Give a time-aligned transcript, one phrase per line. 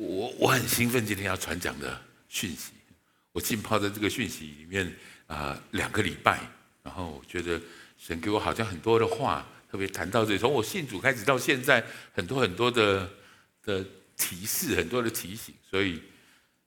[0.00, 2.72] 我我很兴奋今天要传讲的讯息，
[3.32, 4.90] 我浸泡在这个讯息里面
[5.26, 6.40] 啊、两个礼拜，
[6.82, 7.60] 然后我觉得
[7.98, 11.84] 神给我好像很多的话，特别谈到这里，从我信主开始到现在，
[12.14, 13.10] 很多很多的
[13.62, 13.84] 的
[14.16, 16.02] 提示，很多的提醒，所以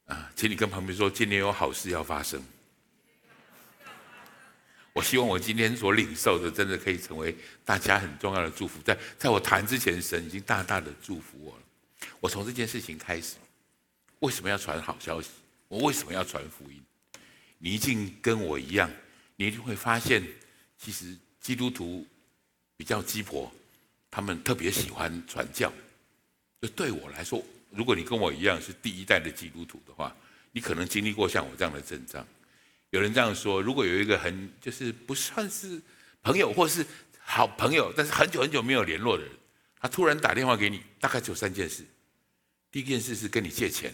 [0.05, 2.39] 啊，请你跟旁边说，今年有好事要发生。
[4.93, 8.79] 我希望我今天所领受的，真的可以成为大家很重要的祝福。
[8.83, 11.62] 在在我谈之前，神已经大大的祝福我了。
[12.19, 13.35] 我从这件事情开始，
[14.19, 15.29] 为什么要传好消息？
[15.67, 16.81] 我为什么要传福音？
[17.57, 18.89] 你一定跟我一样，
[19.35, 20.23] 你一定会发现，
[20.77, 22.05] 其实基督徒
[22.77, 23.51] 比较鸡婆，
[24.11, 25.71] 他们特别喜欢传教。
[26.61, 30.15] 就对我来说，如果你跟我一样是第一代的基督徒的话，
[30.51, 32.25] 你可能经历过像我这样的阵仗。
[32.91, 35.81] 有人这样说：如果有一个很就是不算是
[36.21, 36.85] 朋友或是
[37.19, 39.31] 好朋友，但是很久很久没有联络的人，
[39.83, 41.83] 他突然打电话给你，大概只有三件事。
[42.71, 43.93] 第一件事是跟你借钱，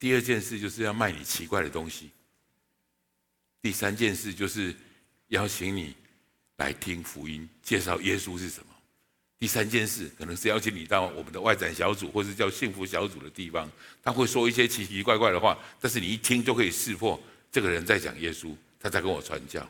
[0.00, 2.10] 第二件事就是要卖你奇怪的东西，
[3.62, 4.74] 第三件事就是
[5.28, 5.94] 邀请你
[6.56, 8.66] 来听福音，介绍耶稣是什么。
[9.38, 13.70] 第三件事可能是邀请你到我们的外展小组，或是叫幸福小组的地方，
[14.02, 17.18] 他会说一些奇奇怪怪的话，但是你一听就可以识破
[17.52, 19.64] 这个人在讲耶稣，他在跟我传教。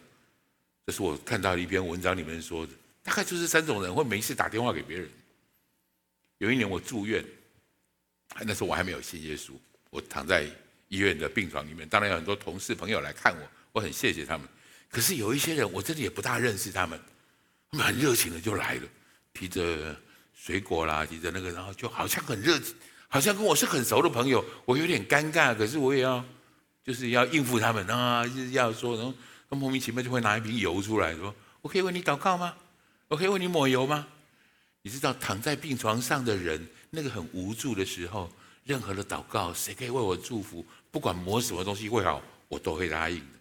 [0.86, 5.08] 这是我看到一篇文章里面说的，大概就是三种人会没事打电话给别人。
[6.38, 7.24] 有一年我住院，
[8.40, 9.52] 那时候我还没有信耶稣，
[9.90, 10.44] 我躺在
[10.88, 14.46] 医院的病床里面，当然有很多同事朋友来看我，我很谢谢他们。
[14.90, 17.00] 可是有一些人我真的也不大认识他们，
[17.70, 18.82] 他们很热情的就来了。
[19.34, 19.94] 提着
[20.34, 22.74] 水果啦，提着那个，然后就好像很热情，
[23.08, 26.24] 好像跟我是很熟的朋友，我有点尴尬，可是我也要，
[26.84, 29.12] 就是要应付他们啊，就是要说，然后
[29.56, 32.54] 莫名其妙就会拿一瓶油出来说：“我可以为你祷告吗？
[33.08, 34.06] 我可以为你抹油吗？”
[34.82, 38.30] 你知道躺在病床上的人，那个很无助的时候，
[38.64, 40.64] 任何的祷告，谁可以为我祝福？
[40.90, 43.38] 不管抹什么东西会好，我都会答应的。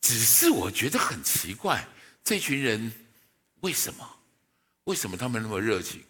[0.00, 1.86] 只是我觉得很奇怪，
[2.22, 2.90] 这群人。
[3.60, 4.08] 为什么？
[4.84, 6.00] 为什么他们那么热情？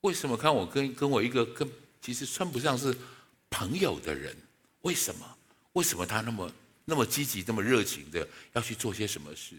[0.00, 2.96] 为什么看我跟跟我一个跟其实算不上是
[3.50, 4.34] 朋友的人？
[4.80, 5.36] 为什么？
[5.74, 6.50] 为什么他那么
[6.86, 9.54] 那么积极、那么热情的要去做些什么事？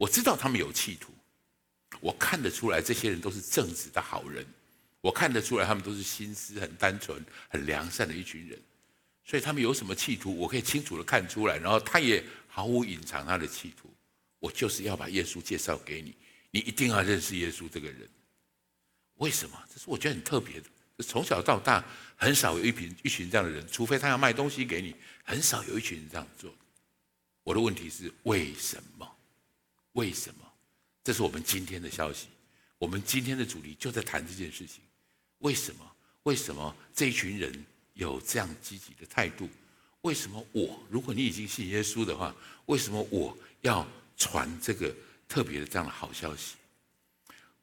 [0.00, 1.12] 我知道他们有企图，
[2.00, 4.46] 我看得出来这些人都是正直的好人，
[5.02, 8.58] 我看得出来他们都是心思很单纯、很良善的一群人，
[9.26, 13.92] 所以他们有什么企图，我可以清楚的看出来，然后他也毫无隐藏他的企图，
[14.38, 16.14] 我就是要把耶稣介绍给你。
[16.50, 18.08] 你一定要认识耶稣这个人，
[19.16, 19.62] 为什么？
[19.70, 20.66] 这是我觉得很特别的。
[21.04, 21.84] 从小到大，
[22.16, 26.50] 很少有一群一群这样的人，除非他要卖东西给你，很少有一群人这样做。
[27.42, 29.06] 我的问题是为什么？
[29.92, 30.44] 为什么？
[31.02, 32.28] 这是我们今天的消息。
[32.78, 34.82] 我们今天的主题就在谈这件事情。
[35.38, 35.96] 为什么？
[36.24, 37.64] 为什么这一群人
[37.94, 39.48] 有这样积极的态度？
[40.02, 40.82] 为什么我？
[40.90, 42.34] 如果你已经信耶稣的话，
[42.66, 43.86] 为什么我要
[44.16, 44.94] 传这个？
[45.30, 46.56] 特别的这样的好消息，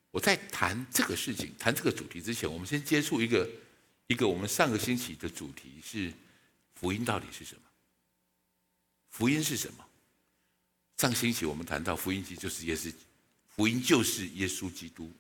[0.09, 3.45] 我在谈这个事情、谈这个主题之前，我们先接触一个
[4.07, 6.13] 一个我们上个星期的主题是
[6.75, 7.61] 福音到底是什么？
[9.09, 9.85] 福音是什么？
[10.97, 12.93] 上星期我们谈到福音，就是耶稣，
[13.55, 15.11] 福音就是耶稣基督，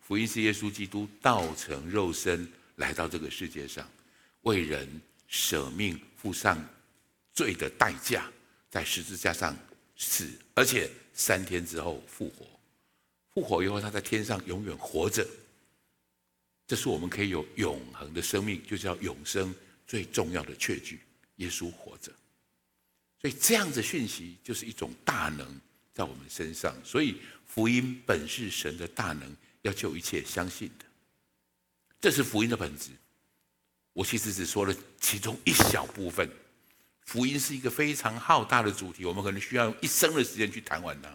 [0.00, 3.88] 福音是耶稣基督道成肉身来到这个世界上，
[4.42, 6.62] 为人舍命付上
[7.34, 8.30] 罪的代价，
[8.70, 9.56] 在十字架上
[9.96, 10.90] 死，而且。
[11.18, 12.46] 三天之后复活，
[13.32, 15.26] 复活以后他在天上永远活着。
[16.66, 19.54] 这是我们可以有永恒的生命，就叫永生
[19.86, 21.00] 最重要的确据。
[21.36, 22.12] 耶稣活着，
[23.20, 25.60] 所以这样子讯息就是一种大能
[25.94, 26.74] 在我们身上。
[26.84, 27.16] 所以
[27.46, 30.84] 福音本是神的大能，要救一切相信的。
[32.00, 32.90] 这是福音的本质。
[33.92, 36.30] 我其实只说了其中一小部分。
[37.06, 41.08] 福音是一个非常浩大的主题，我们可能需要用一生的时间去谈完它。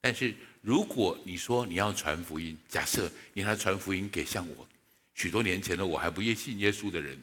[0.00, 4.66] 但是如果你说你要传福音，假设你要传福音给像我
[5.14, 7.20] 许多年前的我还不愿信耶稣的人，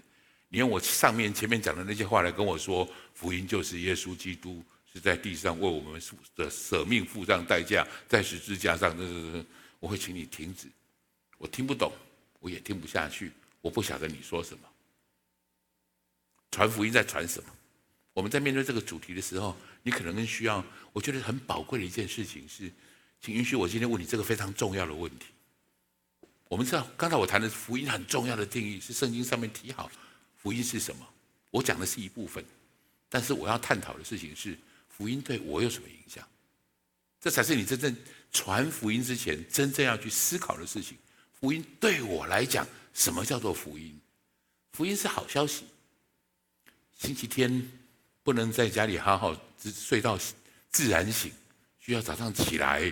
[0.49, 6.01] 你用我上面前面讲的那些话来跟我说，福音就是耶稣基督是在地上为我们
[6.35, 8.95] 的舍命付上代价，在十字架上，
[9.79, 10.67] 我会请你停止。
[11.37, 11.91] 我听不懂，
[12.39, 14.63] 我也听不下去，我不晓得你说什么。
[16.49, 17.49] 传福音在传什么？
[18.13, 20.63] 我们在面对这个主题的时候，你可能更需要，
[20.93, 22.71] 我觉得很宝贵的一件事情是，
[23.21, 25.25] 请允许我今天问你这个非常重要的问题。
[26.47, 29.91] 我们知道，刚才我谈的福音很重要的定义是圣经上面提好，
[30.47, 31.05] 福音是什么？
[31.51, 32.41] 我讲的是一部分，
[33.09, 34.57] 但是我要探讨的事情是，
[34.87, 36.25] 福音对我有什么影响？
[37.19, 37.93] 这才是你真正
[38.31, 40.97] 传福音之前真正要去思考的事情。
[41.37, 43.99] 福音对我来讲，什么叫做福音？
[44.71, 45.65] 福音是好消息。
[46.97, 47.69] 星期天
[48.23, 50.17] 不能在家里好好睡到
[50.69, 51.29] 自然醒，
[51.77, 52.89] 需要早上起来，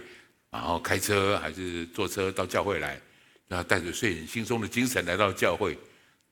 [0.49, 3.01] 然后开车还是坐车到教会来，
[3.47, 5.79] 然后带着睡眼惺忪的精神来到教会，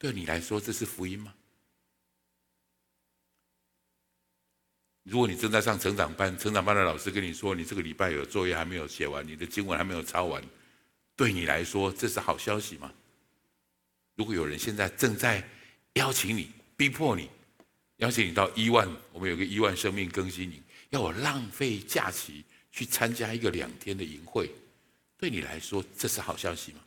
[0.03, 1.33] 对你来说这是福音吗？
[5.03, 10.43] 如果你正在上成长班，成长班的老师跟你说，你这个礼拜有作业还没有写完，你的经文还没有抄完，
[11.15, 12.93] 对你来说这是好消息吗？
[14.15, 15.41] 如果有人现在正在
[15.93, 17.29] 邀请你、逼迫你、
[17.99, 24.51] 邀请你到一万，我们有个一万生命更新营，要我浪费假期去参加一个两天的营会，
[25.15, 26.82] 对你来说这是好消息吗？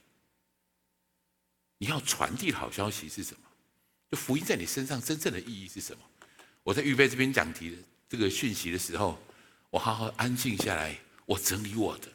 [1.78, 3.40] 你要传递的好消息是什么？
[4.11, 6.02] 就福音在你身上真正的意义是什么？
[6.62, 7.76] 我在预备这篇讲题的。
[8.08, 9.20] 这个讯息的时候，
[9.69, 12.08] 我好好安静下来，我整理我的。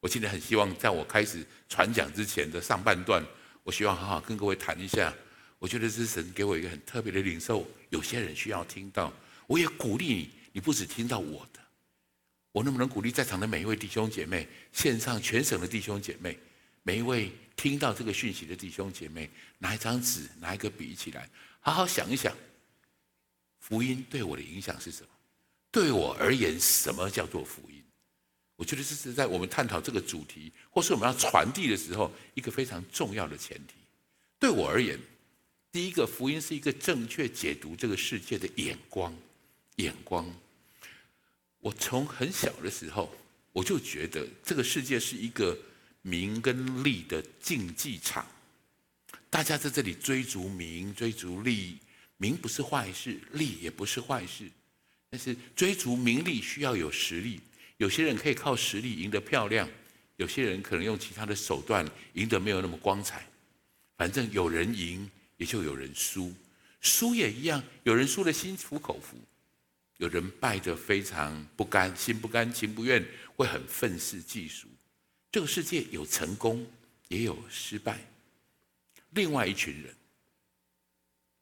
[0.00, 3.22] 我今天很希望，在我开始传讲之前的上半段，
[3.62, 5.12] 我希望好好跟各位谈一下。
[5.58, 9.12] 我觉得这是神给我一个很特别的领受，有些人需要听到。
[9.46, 11.60] 我也鼓励你，你不只听到我的，
[12.52, 16.38] 我能不能鼓励在场的每一位弟兄姐妹，线上全省的弟兄姐妹，
[16.82, 21.28] 每一位听到这个讯息的弟兄姐妹，拿一张纸，拿一个笔起来，
[21.60, 22.36] 好好想一想，
[23.58, 25.08] 福音对我的影响是什么？
[25.70, 27.82] 对我而言，什么叫做福音？
[28.56, 33.74] 我觉得这是在我们探讨这个主题，或是我们要传递的时候，一个非常重要的前提。
[34.38, 34.98] 对我而言，
[35.72, 39.14] 第一个福音是一个正确解读这个世界的眼光。
[39.76, 40.26] 眼光，
[41.60, 43.14] 我从很小的时候，
[43.52, 45.58] 我就觉得这个世界是一个
[46.06, 48.24] 名跟利的竞技场，
[49.28, 51.78] 大家在这里追逐名，追逐利，
[52.16, 54.48] 名不是坏事，利也不是坏事。
[55.10, 57.40] 但是追逐名利需要有实力，
[57.78, 59.68] 有些人可以靠实力赢得漂亮，
[60.14, 63.26] 有些人可能用其他的手段赢得没有那么光彩。
[63.96, 66.32] 反正有人赢，也就有人输，
[66.80, 69.18] 输也一样，有人输得心服口服，
[69.96, 73.04] 有人败得非常不甘，心不甘情不愿，
[73.34, 74.68] 会很愤世嫉俗。
[75.36, 76.66] 这个世界有成功，
[77.08, 78.00] 也有失败。
[79.10, 79.94] 另外一群人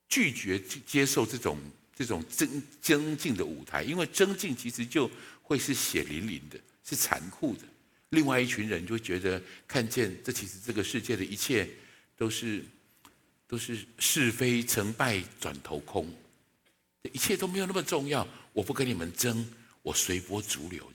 [0.09, 1.57] 拒绝接受这种。
[1.97, 5.09] 这种争争竞的舞台，因为争竞其实就
[5.45, 7.61] 会是血淋淋的，是残酷的。
[8.09, 11.71] 另外一群人就觉得，看见这其实这个世界的一切
[12.17, 12.65] 都是
[13.47, 16.13] 都是是非成败转头空，
[17.13, 18.27] 一切都没有那么重要。
[18.53, 19.49] 我不跟你们争，
[19.83, 20.91] 我随波逐流。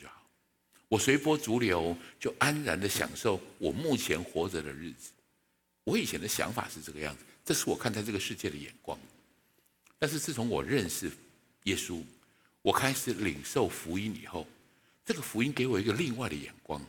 [0.90, 5.12] 我随波逐流，就安然的享受我目前活着的日子。
[5.84, 9.00] 我以前的想法是这个样子，这是我看待这个世界的眼光。
[10.00, 11.12] 但是自从我认识
[11.64, 12.02] 耶稣，
[12.64, 14.48] 我开始领受福音以后，
[15.06, 16.82] 这个福音给我一个另外的眼光。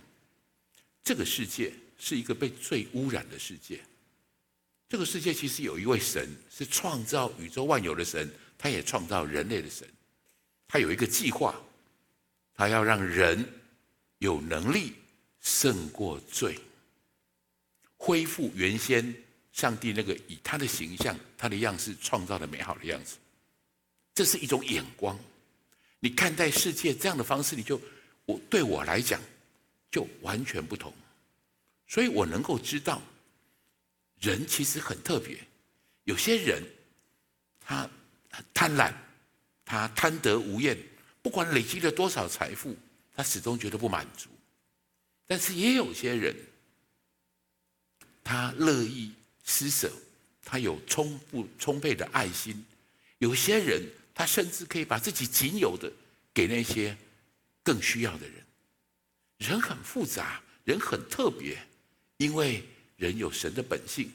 [1.05, 3.81] 这个世界是一个被最污染的世界。
[4.89, 9.87] 这个世界其实有一位神，是创造宇宙万有的神，他也创造人类的神。
[10.67, 11.61] 他有一个计划，
[12.55, 13.47] 他要让人
[14.21, 14.95] 有能力
[15.41, 16.59] 胜过罪，
[17.99, 19.15] 恢复原先。
[19.53, 23.17] 上帝那个以他的形象、他的样式创造的美好的样子，
[24.15, 25.19] 这是一种眼光。
[25.99, 27.79] 你看待世界这样的方式，你就
[28.27, 29.21] 我对我来讲
[29.91, 30.95] 就完全不同。
[31.89, 33.03] 所以我能够知道，
[34.21, 35.37] 人其实很特别。
[36.05, 36.63] 有些人
[37.61, 37.91] 他
[38.55, 38.95] 贪婪，
[39.65, 40.79] 他贪得无厌，
[41.21, 42.75] 不管累积了多少财富，
[43.15, 44.29] 他始终觉得不满足。
[45.27, 46.35] 但是也有些人，
[48.23, 49.13] 他乐意。
[49.43, 49.91] 施舍，
[50.45, 52.65] 他有充不充沛的爱心。
[53.19, 53.83] 有些人，
[54.15, 55.91] 他甚至可以把自己仅有的
[56.33, 56.97] 给那些
[57.65, 58.47] 更需要的人。
[59.39, 61.59] 人很复杂，人很特别，
[62.19, 62.65] 因为
[62.97, 64.13] 人有神的本性。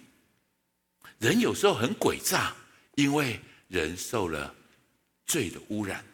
[1.19, 2.55] 人有时候很诡诈，
[2.95, 3.37] 因为
[3.67, 4.55] 人受了
[5.25, 6.05] 罪的污染。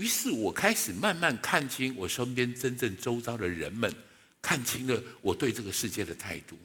[0.00, 3.94] 于是我开始慢慢看清我身边真正周遭的人们，
[4.40, 6.58] 看清了我对这个世界的态度。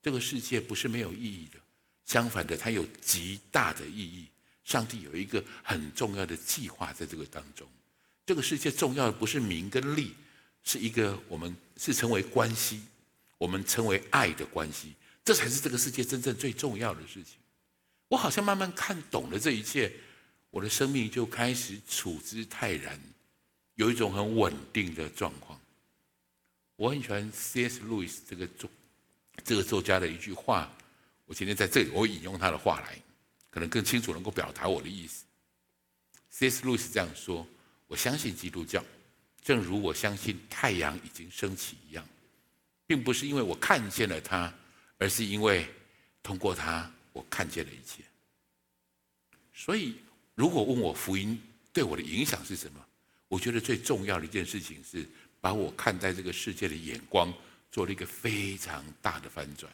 [0.00, 1.58] 这个世界不是没有意义的，
[2.06, 4.26] 相反的，它有极大的意义。
[4.64, 7.68] 上帝有一个很重要的计划在这个当中。
[8.24, 10.14] 这个世界重要的不是名跟利，
[10.64, 12.80] 是一个我们是称为关系，
[13.36, 17.34] 我们称为爱的关系，这才是这个世界真正最重要的事情。
[18.08, 19.92] 我好像慢慢看懂了这一切，
[20.52, 23.00] 我的生命就开始处之泰然，
[23.76, 25.58] 有一种很稳定的状况。
[26.76, 27.80] 我很喜欢 C.S.
[27.80, 28.70] 路易斯这个作。
[29.42, 30.70] 这个作家的一句话，
[31.24, 33.00] 我今天在这里，我引用他的话来，
[33.50, 35.24] 可能更清楚能够表达我的意思。
[36.28, 36.66] C.S.
[36.66, 37.46] 路易斯这样说
[37.88, 38.84] ：“我相信基督教，
[39.40, 42.06] 正如我相信太阳已经升起一样，
[42.86, 44.52] 并不是因为我看见了它，
[44.98, 45.66] 而是因为
[46.22, 48.04] 通过它，我看见了一切。
[49.54, 49.96] 所以，
[50.42, 51.40] 如果问我福音
[51.72, 52.84] 对我的影响是什么，
[53.28, 55.08] 我觉得最重要的一件事情是
[55.40, 57.32] 把我看待这个世界的眼光
[57.70, 59.72] 做了一个非常大的翻转。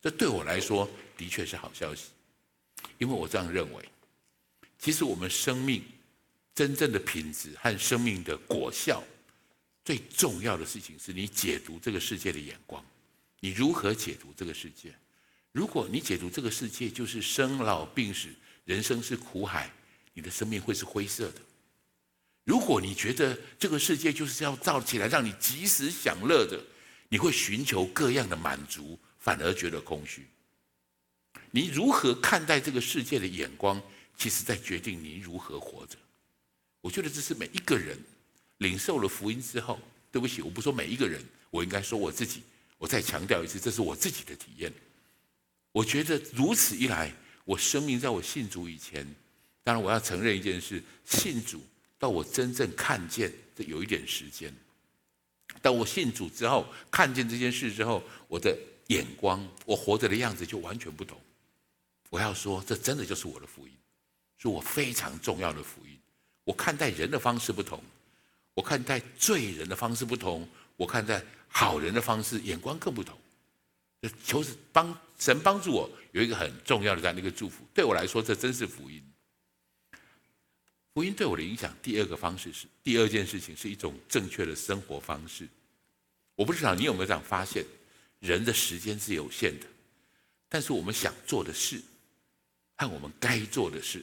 [0.00, 2.10] 这对我来说的确是好消息，
[2.98, 3.84] 因为我这样认为，
[4.78, 5.82] 其实我们生命
[6.54, 9.02] 真正的品质和生命的果效，
[9.84, 12.80] 最重要的事情是你解读这个世界的眼光，
[13.40, 14.94] 你如何解读这个世界？
[15.50, 18.28] 如果你解读这个世界就是生老病死，
[18.66, 19.68] 人生是苦海，
[20.16, 21.40] 你的生命会是灰色的。
[22.42, 26.60] 如果你觉得这个世界就是要造起来让你及时享乐的，
[27.08, 28.98] 你会寻求各样的满足。
[29.18, 30.24] 反而觉得空虚。
[31.50, 33.82] 你如何看待这个世界的眼光，
[34.16, 35.96] 其实在决定你如何活着。
[36.80, 37.98] 我觉得这是每一个人
[38.58, 39.80] 领受了福音之后，
[40.12, 41.20] 对不起，我不说每一个人，
[41.50, 42.44] 我应该说我自己。
[42.78, 44.72] 我再强调一次，这是我自己的体验。
[45.72, 47.12] 我觉得如此一来，
[47.44, 49.04] 我生命在我信主以前，
[49.66, 51.60] 当然我要承认一件事：信主
[51.98, 54.54] 到我真正看见，这有一点时间。
[55.60, 58.56] 当我信主之后，看见这件事之后，我的。
[58.88, 61.20] 眼光，我活着的样子就完全不同。
[62.08, 63.72] 我要说，这真的就是我的福音，
[64.38, 65.98] 是我非常重要的福音。
[66.44, 67.82] 我看待人的方式不同，
[68.54, 73.18] 我看待罪人的方式不同，我看待好人的方式眼光更不同。
[74.22, 77.64] 求帮神帮助我有一个很重要的这样的一个祝福。
[77.74, 79.02] 对我来说，这真是福音。
[80.96, 85.46] 福音对我的影响，第二个方式是第二件事情是一种正确的生活方式。
[86.34, 87.62] 我不知道你有没有这样发现。
[88.18, 89.66] 人的时间是有限的，
[90.48, 91.82] 但是我们想做的事，
[92.76, 94.02] 和我们该做的事，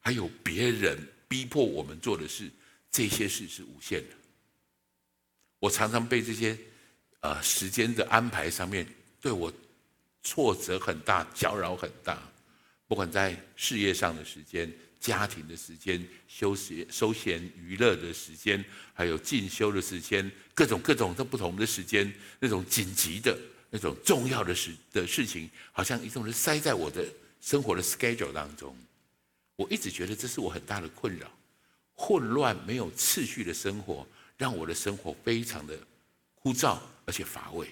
[0.00, 2.50] 还有别人逼迫我们做的事，
[2.90, 4.16] 这些事是无限的。
[5.58, 6.58] 我常常被这些
[7.20, 8.88] 呃时间的安排上面
[9.20, 9.52] 对我
[10.22, 12.18] 挫折很大，搅扰很大。
[12.86, 14.72] 不管在事业上的时间、
[15.04, 27.04] 家庭的时间、休闲休闲娱乐的时间，还有进修的时间，各种各种的不同的时间，那种紧急的、那种重要的事的事情，好像一种人塞在我的
[27.42, 28.74] 生活的 schedule 当中。
[29.56, 31.30] 我一直觉得这是我很大的困扰，
[31.92, 34.06] 混乱、没有次序的生活，
[34.38, 35.78] 让我的生活非常的
[36.34, 37.68] 枯燥而且乏味。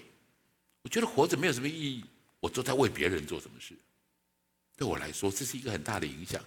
[0.83, 2.05] 我觉得活着没有什么意义，
[2.39, 3.73] 我都在为别人做什么事。
[4.77, 6.39] 对我来说，这是一个很大的影响。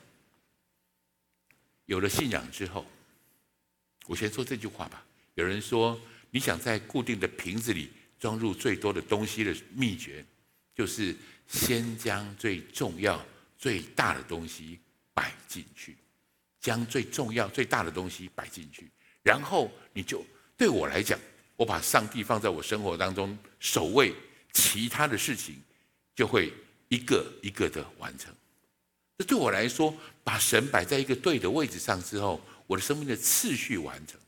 [1.87, 2.87] 有了信仰之后，
[4.07, 5.05] 我先说这句话吧。
[5.35, 6.01] 有人说，
[6.31, 7.91] 你想在固定的瓶子里
[8.21, 10.25] 装入最多的东西的秘诀，
[10.75, 11.17] 就是
[11.49, 13.25] 先将最重要、
[13.59, 14.79] 最大的东西
[15.15, 15.97] 摆进去，
[16.61, 18.89] 将最重要、最大的东西摆进去，
[19.23, 20.25] 然后你就
[20.57, 21.19] 对我来讲，
[21.57, 24.15] 我把上帝放在我生活当中首位，
[24.53, 25.61] 其他的事情
[26.15, 26.53] 就会。
[26.89, 28.33] 一个一个的完成，
[29.19, 34.21] 这对我来说，把神摆在一个对的位置上之后，我的生命的次序完成，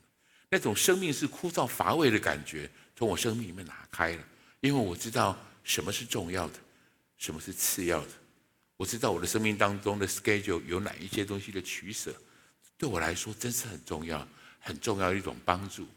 [0.49, 4.23] 那种生命是枯燥乏味的感觉从我生命里面拿开了，
[4.61, 6.59] 因为我知道什么是重要的，
[7.17, 8.11] 什么是次要的，
[8.77, 12.13] 我知道我的生命当中的 schedule 有哪一些东西的取舍，
[12.77, 14.27] 对我来说真是很重要，
[14.59, 15.87] 很重要的一种帮助。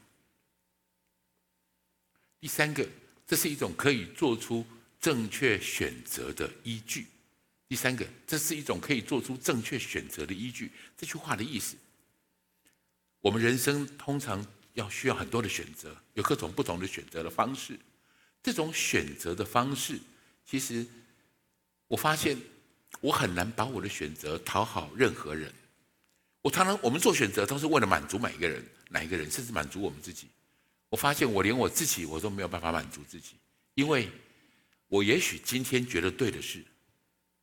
[2.39, 2.87] 第三个，
[3.25, 4.65] 这是一种可以做出。
[4.99, 7.07] 正确选择的依据。
[7.73, 10.71] 第三个，这是一种可以做出正确选择的依据。
[10.95, 11.75] 这句话的意思，
[13.19, 17.79] 我们人生通常要需要很多的选择，有各种不同的选择的方式。
[18.43, 19.99] 这种选择的方式，
[20.45, 20.85] 其实
[21.87, 22.37] 我发现
[23.01, 25.51] 我很难把我的选择讨好任何人。
[26.43, 30.27] 我常常我们做选择都是为了满足每一个人，哪一个人，甚至满足我们自己。
[30.89, 33.33] 我发现我连我自己我都没有办法满足自己，
[33.73, 34.07] 因为。
[34.89, 36.63] 我也许今天觉得对的事，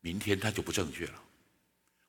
[0.01, 1.23] 明天它就不正确了。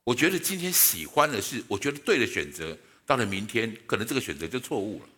[0.04, 5.10] 我觉得今天喜欢的事，我觉得对的选择，到了明天可能这个选择就错误了。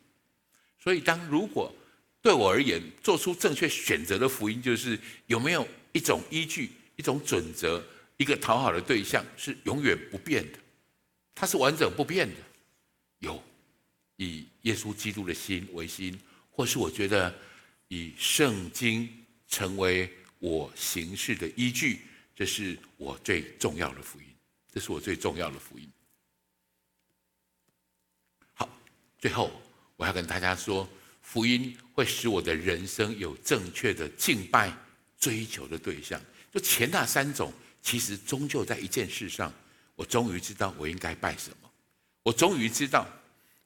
[0.80, 1.74] 所以，当如果
[2.22, 7.84] 对我而言做出正确选择的福音，就是有没有一种依据、一种准则、
[8.18, 10.60] 一个讨好的对象是永远不变的，
[11.34, 12.36] 它是完整不变的。
[13.20, 13.42] 有
[14.18, 16.20] 以耶稣基督的心为心，
[16.52, 17.34] 或是我觉得
[17.88, 19.10] 以圣经。
[19.46, 22.00] 成为我行事的依据，
[22.36, 24.26] 这是我最重要的福音。
[24.72, 25.88] 这是我最重要的福音。
[28.54, 28.68] 好，
[29.20, 29.52] 最后
[29.96, 30.90] 我要跟大家说，
[31.22, 34.76] 福音会使我的人生有正确的敬拜、
[35.20, 36.20] 追求的对象。
[36.52, 39.54] 就前那三种，其实终究在一件事上，
[39.96, 41.72] 我终于知道我应该拜什么。
[42.24, 43.08] 我终于知道，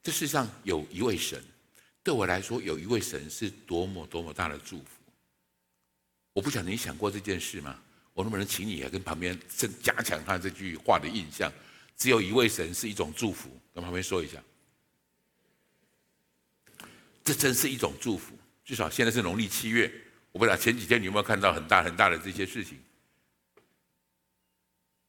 [0.03, 1.41] 这世上有一位神，
[2.03, 4.86] 对我来说，有一位神是多么多么大的祝福。
[6.33, 7.81] 我不晓得你想过这件事吗？
[8.17, 11.53] 我能不能请你跟旁边增加强他这句话的印象？
[11.95, 14.41] 只有一位神是一种祝福，跟旁边说一下。
[17.24, 18.36] 这真是一种祝福。
[18.65, 19.91] 至少现在是农历七月，
[20.31, 22.79] 我不知道前几天你有没有看到很大很大的这些事情，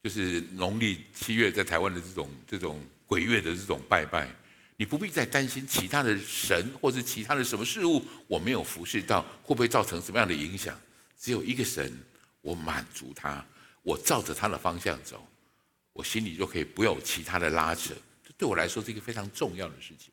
[0.03, 4.29] 就是农历七月在台湾的这种这种鬼月的这种拜拜，
[4.77, 10.79] 你不必再担心其他的神或是其他的什么事物我没有服侍到会不会造成什么样的影响。
[11.17, 11.91] 只有一个神，
[12.41, 13.45] 我满足他，
[13.83, 15.25] 我照着他的方向走，
[15.93, 17.93] 我心里就可以不有其他的拉扯。
[18.23, 20.11] 这对我来说是一个非常重要的事情，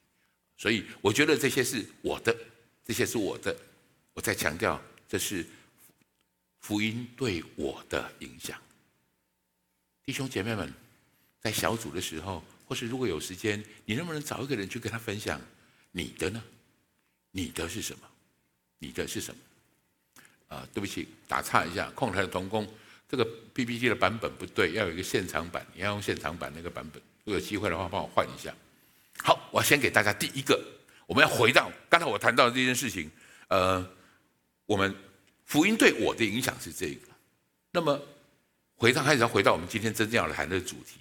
[0.57, 2.37] 所以我觉得这些是我的，
[2.85, 3.57] 这些是我的。
[4.15, 5.47] 我再强调，这是
[6.61, 8.59] 福音对我的影响。
[10.03, 10.73] 弟兄姐妹们，
[11.41, 15.41] 在小组的时候，或是如果有时间，你能不能找一个人去跟他分享
[15.93, 16.43] 你的呢？
[17.31, 18.09] 你的是什么？
[18.79, 19.41] 你的是什么？
[20.49, 22.67] 啊，对不起，打岔一下，控台的同工，
[23.09, 27.03] 这个 PPT 的版本不对，要有一个现场版，你要用现场版那个版本。
[27.25, 28.55] 如果有机会的话，帮我换一下。
[29.19, 30.65] 好，我先给大家第一个，
[31.07, 33.11] 我们要回到刚才我谈到的这件事情。
[33.49, 33.85] 呃，
[34.67, 34.95] 我们
[35.45, 37.09] 福音对我的影响是这个。
[37.73, 38.01] 那么，
[38.77, 41.01] 回到开始要回到我们今天真正要谈的主题，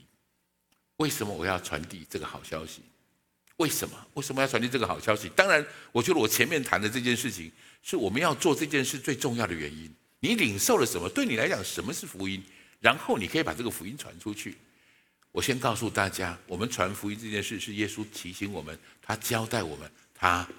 [0.98, 2.82] 为什么我要传递这个好消息？
[3.58, 3.96] 为什么？
[4.16, 5.30] 为什么要传递这个好消息？
[5.36, 7.52] 当然，我觉得我前面谈的这件事情。
[7.86, 9.94] 是我们要做这件事最重要的原因。
[10.20, 11.08] 你领受了什么？
[11.08, 12.44] 对你来讲，什么是福音？
[12.80, 14.58] 然后你可以把这个福音传出去。
[15.32, 20.50] 我先告诉大家，我们传福音这件事是耶稣提醒我们，他交代我们，他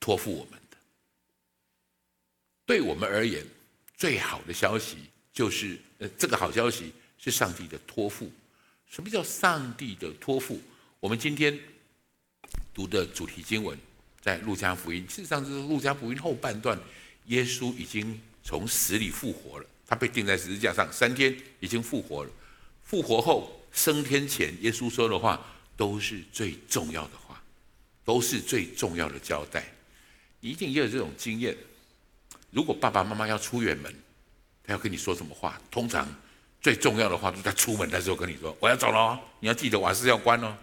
[0.00, 0.78] 托付我们的。
[2.64, 3.44] 对我们而言，
[3.94, 4.96] 最好的消息
[5.34, 8.32] 就是，呃，这个好消息是上帝的托付。
[8.88, 10.58] 什么叫上帝的托付？
[10.98, 11.58] 我们今天
[12.72, 13.78] 读的主题经文。
[14.20, 16.78] 在路加福音，事实上是路加福音后半段，
[17.26, 19.66] 耶稣已经从死里复活了。
[19.86, 22.30] 他被钉在十字架上三天，已经复活了。
[22.84, 25.40] 复活后升天前，耶稣说的话
[25.76, 27.42] 都是最重要的话，
[28.04, 29.64] 都是最重要的交代。
[30.40, 31.56] 你一定也有这种经验。
[32.50, 33.94] 如果爸爸妈妈要出远门，
[34.64, 35.60] 他要跟你说什么话？
[35.70, 36.06] 通常
[36.60, 40.56] 最重要的话都在出门的时候跟你说：“我要走了哦，你要记得瓦斯要关哦，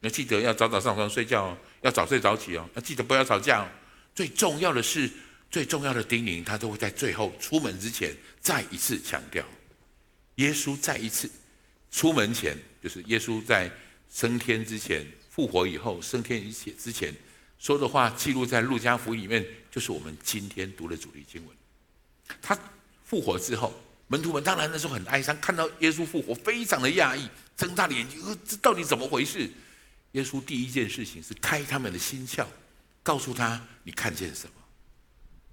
[0.00, 3.68] 要记得要早早上床睡觉哦。”要早睡早起哦，要记得不要吵架哦。
[4.12, 5.08] 最重要的是，
[5.48, 9.44] 最重要的叮咛，他都会在最后出门之前再一次强调。
[10.34, 11.30] 耶稣再一次
[11.92, 13.70] 出门前，就是耶稣在
[14.12, 17.14] 升天之前、复活以后、升天一切之前
[17.60, 21.56] 说的话，记录在路加福音里面，就是我们今天读的主题经文。
[22.42, 22.58] 他
[23.04, 23.72] 复活之后，
[24.08, 29.48] 门徒们当然那时候很哀伤，看到耶稣复活，非常的讶异，睁大了眼睛，呃，这到底怎么回事？
[30.12, 32.46] 耶稣第一件事情是开他们的心窍，
[33.02, 34.52] 告诉他你看见什么，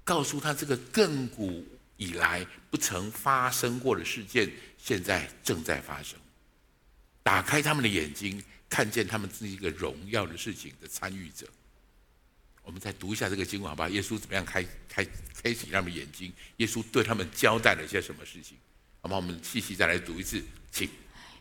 [0.04, 1.66] 告诉他这个亘古
[1.98, 6.18] 以来不曾发生过的事件，现在正在发生。
[7.22, 11.48] 打开他们的眼睛，看见他们是一个荣耀的事情的参与者。
[12.64, 13.90] 我们再读一下这个经文，好吧？
[13.90, 15.06] 耶稣怎么样开开
[15.44, 16.34] 开启他们眼睛？
[16.58, 18.58] 耶稣对他们交代了一些什么事情？
[19.02, 20.42] 好吧，我们细细再来读一次，
[20.72, 20.90] 请。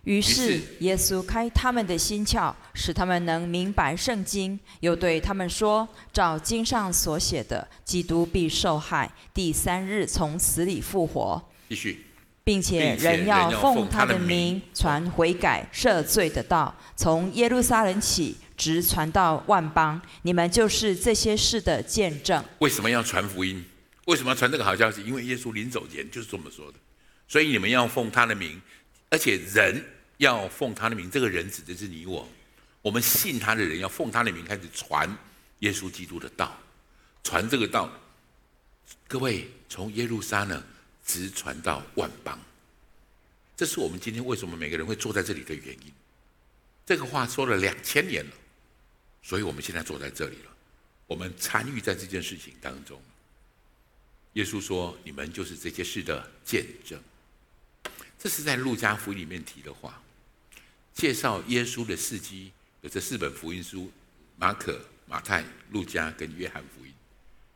[0.05, 12.05] 于是耶稣开他们的心窍，使他们能明白圣经，又对他们说：“照经上所写的，基督必受害，第三日从死里复活。”继续，
[12.45, 19.99] 并且人要奉他的名传悔改赦罪的道，从耶路撒冷起，直传到万邦。
[20.21, 22.45] 你们就是这些事的见证。
[22.59, 23.65] 为什么要传福音？
[24.05, 25.03] 为什么要传这个好消息？
[25.03, 26.75] 因为耶稣临走前就是这么说的。
[27.27, 28.61] 所以你们要奉他的名，
[29.09, 29.83] 而且人。
[30.19, 32.29] 要奉他的名，这个人指的是你我，
[32.83, 35.09] 我们信他的人要奉他的名开始传
[35.61, 36.59] 耶稣基督的道，
[37.23, 37.91] 传这个道。
[39.09, 40.63] 各位从耶路撒冷
[41.05, 42.39] 直传到万邦，
[43.57, 45.93] 这是我们今天为什么每个人会坐在这里的原因。
[46.87, 48.33] 这个话说了两千年了，
[49.23, 50.51] 所以我们现在坐在这里了，
[51.07, 53.01] 我们参与在这件事情当中。
[54.35, 57.01] 耶稣说：“你们就是这些事的见证。”
[58.19, 60.03] 这是在路加福音里面提的话。
[60.95, 63.91] 介绍耶稣的事迹有这四本福音书：
[64.37, 66.93] 马可、马太、路加跟约翰福音。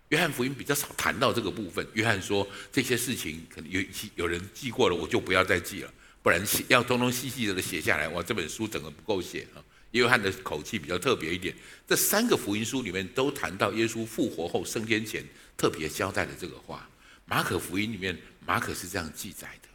[0.08, 1.86] 约翰福音比较少谈到这个部分。
[1.94, 3.80] 约翰说这些事情可能有
[4.16, 9.62] 有人记过了，我就不要再记了，不然要东东西细的写下来，哇，这本书整个不够写啊。
[9.92, 11.54] 约翰的口气比较特别一点。
[11.86, 15.24] 这三个福音书里面都谈到耶稣复活后升天前
[15.56, 16.88] 特别交代的这个话。
[17.24, 19.68] 马可福音里面，马可是这样记载的。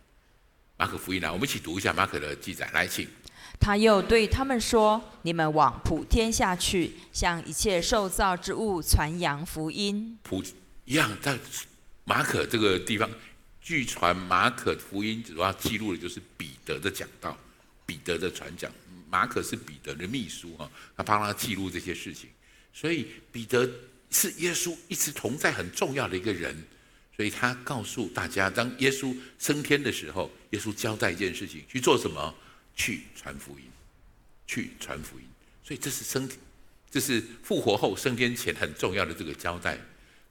[0.78, 3.08] 马可福音来，我们一起读一下马可的记载，来，请。
[3.64, 10.44] 他又对他们说：“你们往普天下去，向一切受造之物传扬福音。”普
[10.84, 11.40] 一样，在
[12.04, 13.10] 马可这个地方，
[13.62, 17.38] 据传马可福音主要记录的就是彼得的讲道，
[17.86, 18.70] 彼得的传讲。
[19.10, 22.30] 马可是彼得的秘书哈，他帮他记录这些事情，
[22.74, 23.66] 所以彼得
[24.10, 26.54] 是耶稣一直同在很重要的一个人，
[27.16, 32.36] 所以他告诉大家，当耶稣升天的时候，耶稣交代一件事情，去做什么？
[32.76, 33.66] 去传福音，
[34.48, 35.26] 去传福音。
[35.64, 36.30] 所以这是升，
[36.92, 39.78] 这是复活后升天前很重要的这个交代。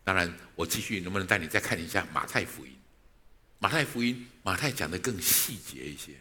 [0.04, 2.72] 当然，我继续能不能带你再看一下马太福音？
[3.58, 6.12] 马太福音，马太讲的更细节一些。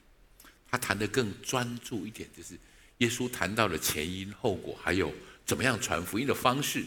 [0.70, 2.58] 他谈得更专注一点，就是
[3.00, 5.14] 耶稣谈到了前因后果，还有
[5.46, 6.86] 怎么样传福音的方式，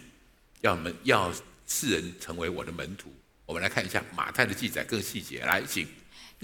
[0.63, 1.35] 要门要
[1.67, 3.13] 世人成为我的门徒。
[3.45, 5.87] 我们来看一下马太的记载更细节，来，请。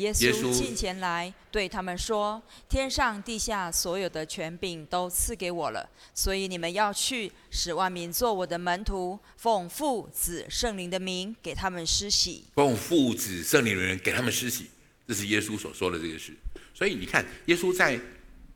[0.00, 12.44] 耶稣近前来对他们说：“天上地下所有的权柄都赐给我了，所以你们要去，使万民做我的门徒，奉父子圣灵的名给他们施洗。
[12.54, 14.70] 奉父子圣灵的名给他们施洗，
[15.06, 16.32] 这是耶稣所说的这个事。
[16.72, 18.00] 所以你看，耶稣在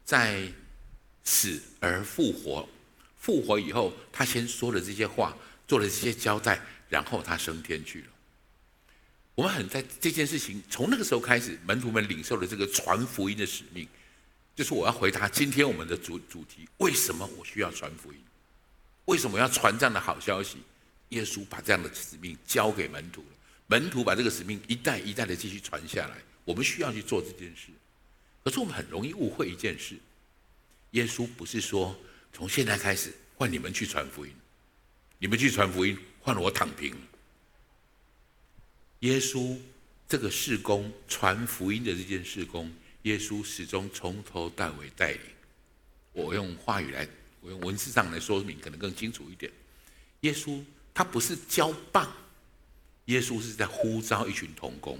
[0.05, 0.43] 在
[1.25, 2.67] 死而复活，
[3.19, 5.37] 复活以后，他先说了这些话，
[5.69, 8.07] 做了这些交代，然后他升天去了。”
[9.35, 13.89] 我们很在这件事情从那个时候开始，门徒们领受了这个传福音的使命，
[14.55, 18.19] 就是我要回答今天我们的主主题：为什么我需要传福音？
[19.07, 20.59] 为什么要传这样的好消息？
[21.11, 26.17] 耶稣把这样的使命交给门徒了，门徒把这个使命一代一代的继续传下来。
[26.45, 27.69] 我们需要去做这件事，
[28.45, 29.97] 可是我们很容易误会一件事：
[30.93, 31.97] 耶稣不是说
[32.33, 34.33] 从现在开始换你们去传福音，
[35.19, 36.95] 你们去传福音，换我躺平。
[39.05, 39.55] 耶稣
[40.09, 45.21] 这个事工传福音的这件事工，耶稣始终从头到尾带领。
[46.13, 47.07] 我用话语来，
[47.43, 49.53] 我用文字上来说明，可能更清楚一点。
[50.21, 50.59] 耶稣
[50.95, 52.11] 他不是交棒，
[53.05, 54.99] 耶稣是在呼召一群同工，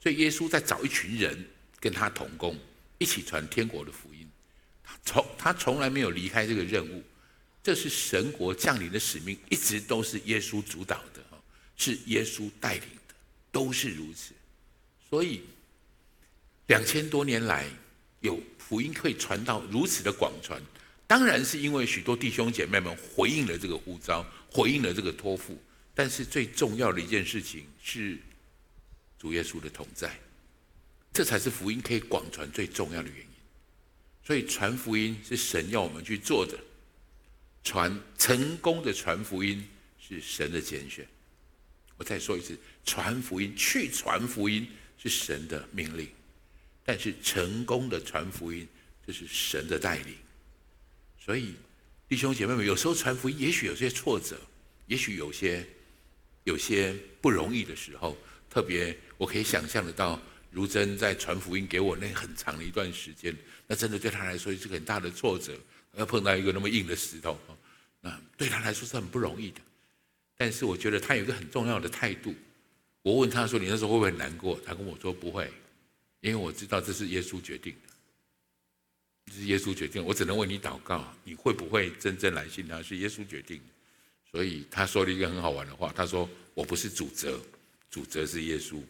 [0.00, 1.46] 所以耶稣在找一群人
[1.78, 2.58] 跟他同工，
[2.96, 4.26] 一起传天国的福音。
[4.82, 7.02] 他从他从来没有离开这个任务，
[7.62, 11.22] 这是神国降临的使命，一直都是耶稣主导的，
[11.76, 12.84] 是耶稣带领。
[13.54, 14.34] 都是如此，
[15.08, 15.42] 所以
[16.66, 17.70] 两千多年来
[18.18, 20.60] 有福音可以传到如此的广传，
[21.06, 25.56] 当然是因为许多弟兄姐妹们回应了这个呼召，回应了这个托付。
[25.94, 28.18] 但是最重要的一件事情是
[29.16, 30.18] 主耶稣的同在，
[31.12, 33.26] 这才是福音可以广传最重要的原因。
[34.26, 36.58] 所以传福音是神要我们去做的，
[37.62, 39.64] 传成功的传福音
[40.00, 41.06] 是神的拣选。
[41.96, 42.58] 我再说一次。
[42.84, 44.68] 传福音，去传福音
[44.98, 46.08] 是神的命令，
[46.84, 48.66] 但是成功的传福音，
[49.06, 50.14] 这是神的带领。
[51.18, 51.54] 所以
[52.08, 54.38] 弟兄姐妹们，有时候传福音，也许有些挫折，
[54.86, 55.66] 也许有些
[56.44, 58.16] 有些不容易的时候。
[58.50, 60.20] 特别我可以想象得到，
[60.50, 65.58] 如真在传福音给我那很长的一段时间，那真的对他来说是个很大的挫折，
[65.96, 67.36] 要碰到一个那么硬的石头，
[68.00, 69.60] 那对他来说是很不容易的。
[70.36, 72.32] 但是我觉得他有一个很重要的态度。
[73.04, 75.52] 我问他说：“你那时候会不会难过？”他跟我说：“不会，
[76.20, 77.92] 因为我知道这是耶稣决定的，
[79.26, 80.02] 这是耶稣决定。
[80.02, 82.82] 我只能为你祷告，你会不会真正来信他？
[82.82, 83.64] 是耶稣决定的。”
[84.32, 87.38] 所以他说了一个很好玩的话：“他说我不是主责，
[87.90, 88.80] 主责是耶稣。”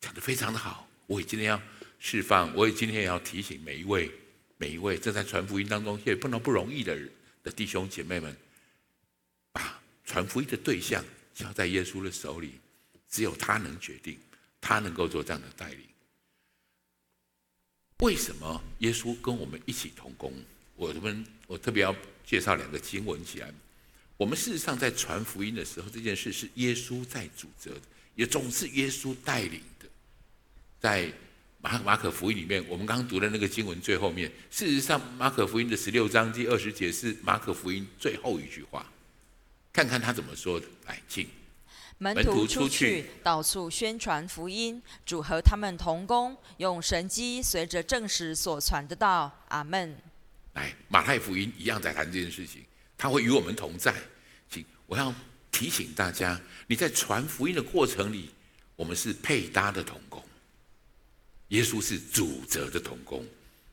[0.00, 0.88] 讲得非常的好。
[1.06, 1.62] 我也今天要
[1.98, 4.10] 释放，我也今天也要提醒每一位、
[4.56, 7.10] 每一位正在传福音当中也碰到不容易的人
[7.42, 8.34] 的弟兄姐妹们，
[9.52, 12.52] 把传福音的对象交在耶稣的手里。
[13.14, 14.18] 只有他能决定，
[14.60, 15.86] 他能够做这样的带领。
[17.98, 20.32] 为什么耶稣跟我们一起同工？
[20.74, 21.94] 我们我特别要
[22.26, 23.54] 介绍两个经文起来。
[24.16, 27.82] 我们事实上在传福音的时候，这件事是耶稣在主责的，
[28.16, 29.88] 也总是耶稣带领的。
[30.80, 31.12] 在
[31.60, 38.84] 马马可福音里面，我们刚刚读的那个经文最后面，事实上马可福音的十六章第二十节是马可福音最后一句话，
[39.72, 40.66] 看看他怎么说的。
[40.86, 41.28] 来，请。
[42.04, 49.32] 门徒出去，到处宣传福音，主和他们同工，用神机随着正史所传的道。
[49.48, 49.96] 阿门。
[50.52, 52.62] 来，马太福音一样在谈这件事情，
[52.98, 53.94] 他会与我们同在。
[54.50, 55.14] 请我要
[55.50, 58.28] 提醒大家，你在传福音的过程里，
[58.76, 60.22] 我们是配搭的同工。
[61.48, 63.24] 耶稣是主责的同工，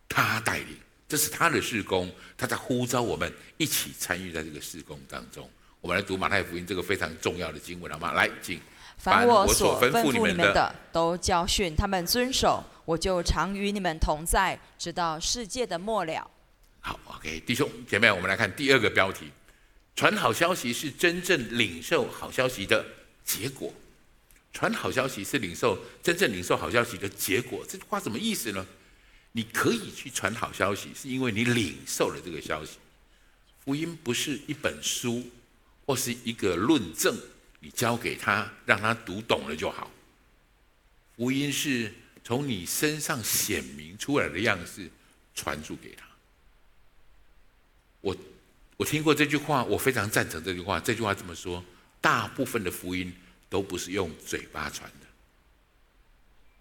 [0.07, 5.49] 他带领，这是他的事工，他在呼召我们一起参与在这个事工当中。
[5.81, 8.13] 我们来读马太福音这个非常重要的经文，好吗？
[8.13, 8.59] 来，请。
[8.97, 16.29] 凡我所吩咐你们的，都教训他们遵守，我就常与你们同在，直到世界的末了。
[16.81, 19.31] 好，OK，弟兄姐妹，我们来看第二个标题：
[19.95, 22.85] 传好消息是真正领受好消息的
[23.25, 23.73] 结果。
[24.53, 27.65] 传好消息是领受真正领受好消息的结果。
[27.67, 28.63] 这句话什么意思呢？
[29.31, 32.77] 你可以去传好消息，是因为你领受了这个消息。
[33.63, 35.23] 福音不是一本书，
[35.91, 37.13] 或是一个论证，
[37.59, 39.91] 你交给他，让他读懂了就好。
[41.17, 44.89] 福音是从你身上显明出来的样式
[45.35, 46.05] 传输给他。
[47.99, 48.15] 我
[48.77, 50.79] 我听过这句话，我非常赞成这句话。
[50.79, 51.61] 这句话怎么说？
[51.99, 53.13] 大部分的福音
[53.49, 55.07] 都不是用嘴巴传的，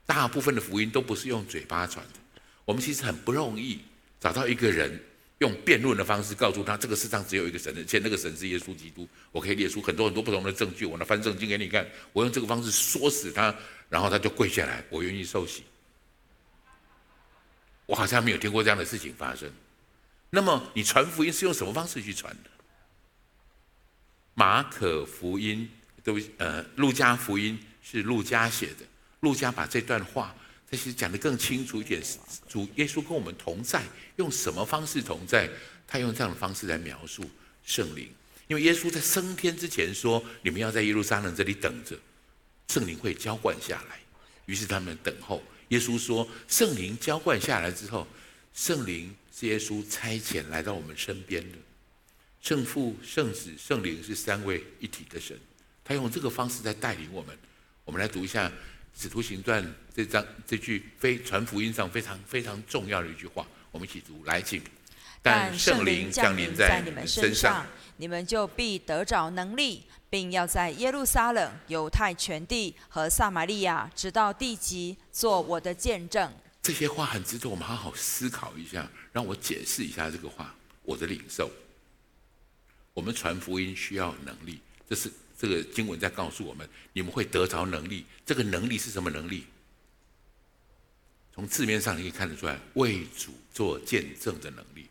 [0.07, 2.43] 大部分的福音都不是用嘴巴传的。
[2.65, 3.79] 我们其实很不容易
[4.19, 5.01] 找到一个人
[5.41, 9.09] 用辩论的方式告诉他，这个世上只有一个神，而且那个神是耶稣基督。
[9.33, 11.87] 我可以列出很多很多不同的证据，我拿翻圣经给你看。
[12.13, 13.55] 我用这个方式说死他，
[13.89, 15.65] 然后他就跪下来，我愿意受洗。
[17.87, 19.51] 我好像没有听过这样的事情发生。
[20.29, 22.51] 那么你传福音是用什么方式去传的？
[24.35, 25.71] 马可福音
[26.05, 28.85] 都呃，路加福音是路加写的，
[29.21, 30.35] 路加把这段话。
[30.71, 32.01] 这些讲得更清楚一点，
[32.49, 33.83] 主耶稣跟我们同在，
[34.17, 35.51] 用什么方式同在？
[35.93, 37.29] 他用这样的方式来描述
[37.65, 38.09] 圣灵，
[38.47, 41.99] 因为耶稣在升天之前说：“你们要在耶路撒冷这里等着，
[42.69, 43.99] 圣灵会浇灌下来。”
[44.47, 45.43] 于是他们等候。
[45.71, 48.07] 耶稣说：“圣灵浇灌下来之后，
[48.55, 51.59] 圣灵是耶稣差遣来到我们身边的。
[52.41, 55.37] 圣父、圣子、圣灵是三位一体的神，
[55.83, 57.37] 他用这个方式在带领我们。
[57.85, 58.49] 我们来读一下。
[59.01, 59.65] 《使徒行传》
[59.97, 64.61] 这张这句非传福音上非常非常重要的一句话，我们一起读来，请。
[65.23, 67.65] 但圣灵降临在你们身上，
[67.97, 76.31] 你们就必得着能力，并要在耶路撒冷、犹太全地和撒玛利亚，直到地极，做我的见证。
[76.61, 78.87] 这些话很值得我们好好思考一下。
[79.13, 81.51] 让我解释一下这个话，我的领受。
[82.93, 85.11] 我们传福音需要能力，这是。
[85.41, 88.05] 这个经文在告诉我们，你们会得着能力。
[88.27, 89.47] 这个能力是什么能力？
[91.33, 94.87] 从字面上你可以看得出来，为主做见证的能力，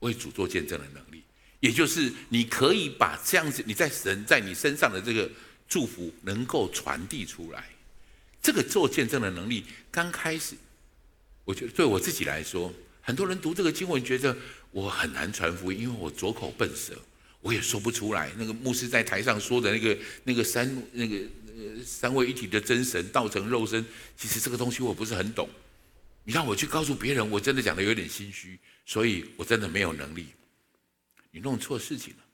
[0.00, 1.22] 为主做见证的能力，
[1.60, 5.30] 也就是你可以把这样子你在神在你身上的这个
[5.68, 7.68] 祝福能够传递出来。
[8.42, 10.56] 这个做见证的能力，刚开始，
[11.44, 14.36] 我觉得对我自己来说，很多人读这个经文觉得
[14.72, 17.00] 我很难传福音，因为我拙口笨舌。
[17.44, 21.16] 我也说不出来，那个牧师在台上说的那个那个三那个
[21.54, 23.84] 呃三位一体的真神道成肉身，
[24.16, 25.46] 其实这个东西我不是很懂。
[26.24, 30.28] 你让我去告诉别人，我真的讲的有点心虚，所以我真的没有能力。
[31.30, 32.24] 你弄错事情了。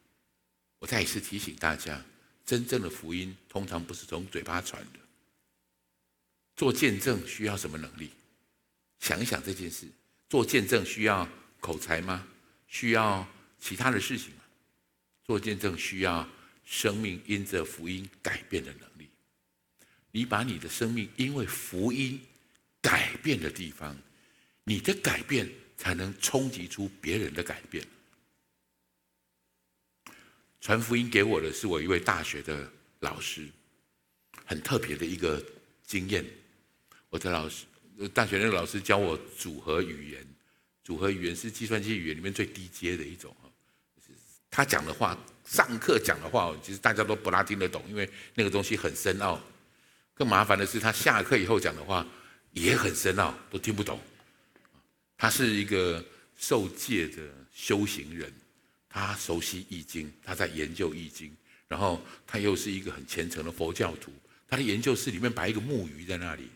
[0.79, 2.01] 我再一次提醒大家，
[2.47, 5.01] 真正的福音通常不是从嘴巴传的。
[6.55, 8.11] 做见证需要什么能力？
[9.01, 9.89] 想一想这件事，
[10.29, 12.25] 做见证需要口才吗？
[12.69, 13.27] 需要
[13.59, 14.31] 其他的事情？
[15.31, 16.29] 做见证需要
[16.65, 19.09] 生命因着福音改变的能力。
[20.11, 22.21] 你把你的生命因为福音
[22.83, 23.97] 改变的地方，
[24.65, 27.87] 你的改变才能冲击出别人的改变。
[30.61, 33.47] 传福音给我的是我一位大学的老师，
[34.45, 35.41] 很特别的一个
[35.87, 36.25] 经验。
[37.09, 37.67] 我的老师，
[38.13, 40.27] 大学那个老师教我组合语言，
[40.83, 43.33] 组合语言是计算机语言里面最低阶的一种。
[44.51, 49.41] 他讲的话，上课讲的话，其实大家都不大听得懂，因为那个东西很深奥。
[50.13, 52.05] 更麻烦的是，他下课以后讲的话
[52.53, 54.01] 也很深奥，都听不懂。
[55.17, 56.05] 他是一个
[56.37, 57.23] 受戒的
[57.55, 58.33] 修行人，
[58.89, 61.35] 他熟悉易经，他在研究易经，
[61.69, 64.13] 然后他又是一个很虔诚的佛教徒。
[64.49, 66.51] 他的研究室里面摆一个木鱼在那里，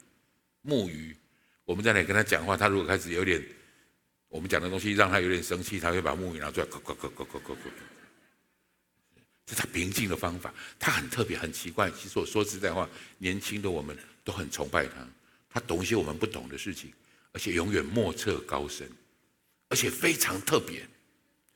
[0.62, 1.16] 木鱼。
[1.64, 3.40] 我们在那里跟他讲话，他如果开始有点。
[4.34, 7.70] 我们讲的东西让他有点生气，他会把木鱼拿出来，咯咯咯咯咯咯咯。
[9.46, 10.52] 这是他平静的方法。
[10.76, 11.88] 他很特别，很奇怪。
[11.92, 15.06] 其实我说实在话，年轻的我们都很崇拜他。
[15.48, 16.92] 他懂一些我们不懂的事情，
[17.30, 18.90] 而且永远莫测高深，
[19.68, 20.84] 而且非常特别。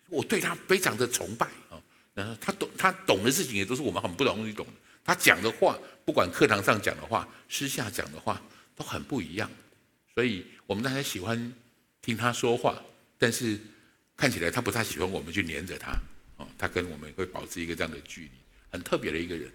[0.08, 1.82] 我对他非常的崇拜啊。
[2.14, 4.72] 然后他懂，他懂的事情也都是我们很不容易懂的。
[5.02, 8.40] 他讲的话，不管课堂上讲的话，私下讲的话，
[8.76, 9.50] 都很不一样。
[10.14, 11.52] 所以我们大家喜欢。
[12.08, 12.82] 听他说话，
[13.18, 13.60] 但是
[14.16, 15.92] 看起来他不太喜欢我们去黏着他，
[16.38, 18.30] 哦，他跟我们会保持一个这样的距离，
[18.70, 19.52] 很特别的一个人。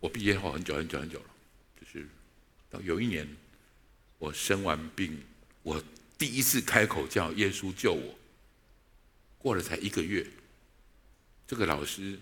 [0.00, 1.30] 我毕业后很久很久很久了，
[1.80, 2.06] 就是
[2.68, 3.26] 到有一年
[4.18, 5.18] 我生完病，
[5.62, 5.82] 我
[6.18, 8.14] 第一次开口叫耶稣救我，
[9.38, 10.26] 过了才一个月，
[11.46, 12.18] 这个老师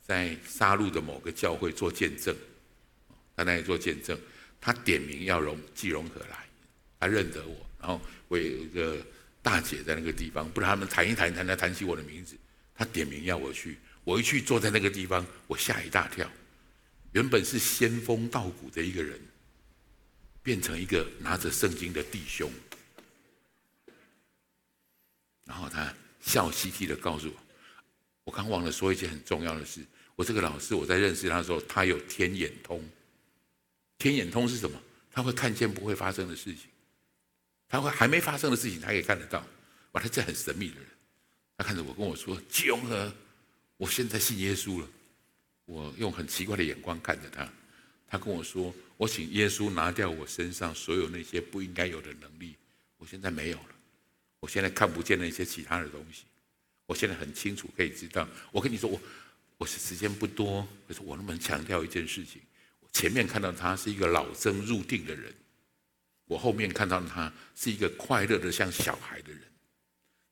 [0.00, 2.32] 在沙鹿的某个教会做见证，
[3.34, 4.16] 他在那里做见证，
[4.60, 6.46] 他点名要容季荣和来，
[7.00, 7.65] 他认得我。
[7.86, 8.98] 然后我有一个
[9.40, 12.34] 大姐在那个地方，不然他们谈一谈，谈来谈起我的名字，
[12.74, 16.28] 他点名要我去，我一去坐在那个地方，我吓一大跳，
[17.12, 19.20] 原本是仙风道骨的一个人，
[20.42, 22.50] 变成一个拿着圣经的弟兄。
[25.44, 27.34] 然后他笑嘻嘻的告诉我
[28.26, 29.80] ：“我刚忘了说一件很重要的事。
[30.16, 32.84] 我这个老师，我在认识他的时候，他有天眼通。
[33.96, 34.76] 天眼通是什么？
[35.12, 36.62] 他会看见不会发生的事情，
[37.68, 39.44] 他会还没发生的事情，他也看得到。
[39.92, 40.86] 哇，他这很神秘的人。
[41.56, 43.12] 他看着我跟我说：‘吉永和，
[43.76, 44.88] 我现在信耶稣了。’
[45.66, 47.50] 我用很奇怪的眼光看着他。
[48.06, 52.54] 他跟我说：‘我请耶稣拿掉我身上所有那些不应该有的能力，
[52.98, 53.74] 我现在没有了。’
[54.38, 56.24] 我现在看不见那些其他的东西，
[56.86, 58.28] 我现在很清楚可以知道。
[58.52, 59.00] 我跟你说，我
[59.56, 62.40] 我是时间不多，可是我那么强调一件事情？
[62.80, 65.34] 我前面看到他是一个老僧入定的人，
[66.26, 69.40] 我后面看到他是一个快乐的像小孩的人，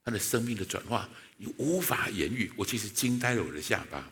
[0.05, 2.53] 他的生命的转化你无法言喻。
[2.57, 4.11] 我其实惊呆了我的下巴，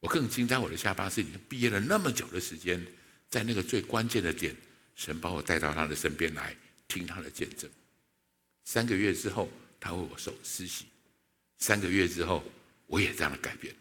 [0.00, 2.84] 我更惊呆我的下巴是你毕业了那么久的时间，
[3.28, 4.56] 在那个最关键的点，
[4.96, 6.56] 神把我带到他的身边来
[6.88, 7.70] 听他的见证。
[8.64, 10.86] 三个月之后，他为我受施洗。
[11.58, 12.42] 三个月之后，
[12.86, 13.80] 我也这样的改变了。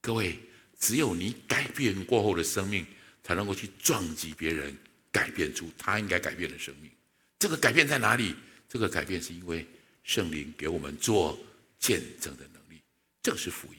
[0.00, 0.38] 各位，
[0.78, 2.84] 只有你改变过后的生命，
[3.22, 4.76] 才能够去撞击别人，
[5.14, 6.90] 改变出他应该改变的生命。
[7.38, 8.34] 这个改变在哪里？
[8.68, 9.64] 这个改变是因为
[10.02, 11.38] 圣灵给我们做
[11.78, 12.82] 见证的能力。
[13.22, 13.78] 这个是福音，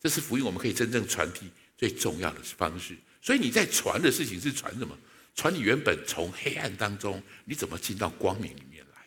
[0.00, 2.96] 这是福音，我们可以真正传递最重要的方式。
[3.20, 4.96] 所以你在传的事情是传什么？
[5.34, 9.02] 传你原本从黑暗当中，你怎么进到光明里面来？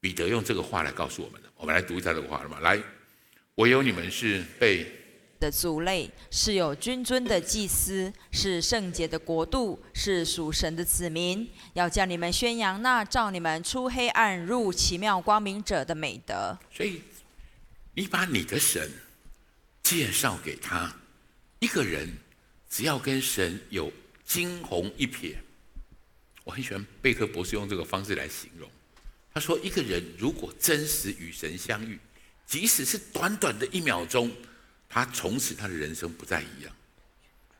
[0.00, 2.58] 彼得用这个话来告诉我们的，我们来读一下这个话了嘛？
[2.60, 2.82] 来，
[3.56, 4.90] 唯有你们是被
[5.38, 16.58] 的族类，是有君尊的祭司，是圣洁的国度，是属神的子民，要叫你们宣扬那照你们出黑暗入奇妙光明者的美德。
[16.72, 17.02] 所以，
[17.94, 18.90] 你把你的神
[19.82, 20.96] 介绍给他，
[21.60, 22.08] 一个人
[22.68, 23.92] 只要跟神有
[24.24, 25.34] 惊鸿一瞥，
[26.44, 28.68] 我很喜欢贝克博士用这个方式来形容。
[29.32, 31.98] 他说：“一个人如果真实与神相遇，
[32.44, 34.32] 即使是短短的一秒钟，
[34.88, 36.74] 他从此他的人生不再一样，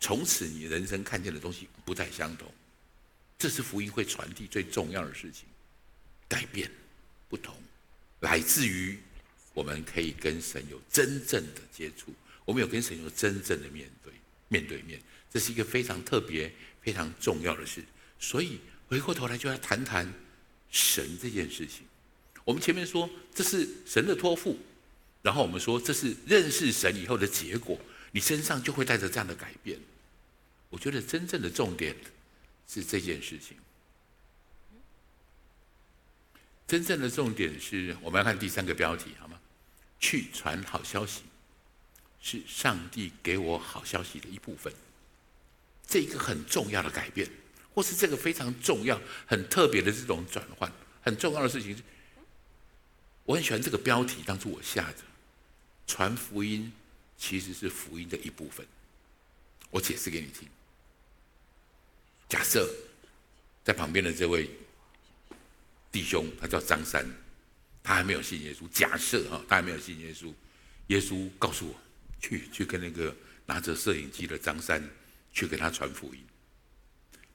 [0.00, 2.52] 从此你人生看见的东西不再相同。
[3.38, 5.44] 这是福音会传递最重要的事情，
[6.28, 6.70] 改变
[7.28, 7.54] 不同，
[8.20, 8.98] 来自于
[9.54, 12.12] 我们可以跟神有真正的接触，
[12.44, 14.12] 我们有跟神有真正的面对
[14.48, 17.84] 面对面，这是一个非常特别、非常重要的事。
[18.18, 20.12] 所以回过头来就要谈谈。”
[20.70, 21.86] 神这件事情，
[22.44, 24.58] 我们前面说这是神的托付，
[25.22, 27.78] 然后我们说这是认识神以后的结果，
[28.12, 29.78] 你身上就会带着这样的改变。
[30.70, 31.96] 我觉得真正的重点
[32.66, 33.56] 是这件事情，
[36.66, 39.38] 真正的重点是我们要看第三个标题，好吗？
[39.98, 41.22] 去传好消息，
[42.20, 44.72] 是上帝给我好消息的一部分，
[45.86, 47.28] 这一个很重要的改变。
[47.74, 51.80] 或是这个非常重要、很特别的这种转换，很重要的事情。
[53.28, 55.04] 我很喜欢这个标题，当初我下着
[55.86, 56.72] “传福音”，
[57.18, 58.66] 其实是福音的一部分。
[59.68, 60.48] 我解释给你听。
[62.26, 62.66] 假设
[63.62, 64.48] 在旁边的这位
[65.92, 67.06] 弟兄，他叫张三，
[67.82, 68.66] 他还没有信耶稣。
[68.70, 70.32] 假设哈，他还没有信耶稣，
[70.86, 71.78] 耶稣告诉我，
[72.22, 73.14] 去去跟那个
[73.44, 74.82] 拿着摄影机的张三，
[75.34, 76.24] 去给他传福音。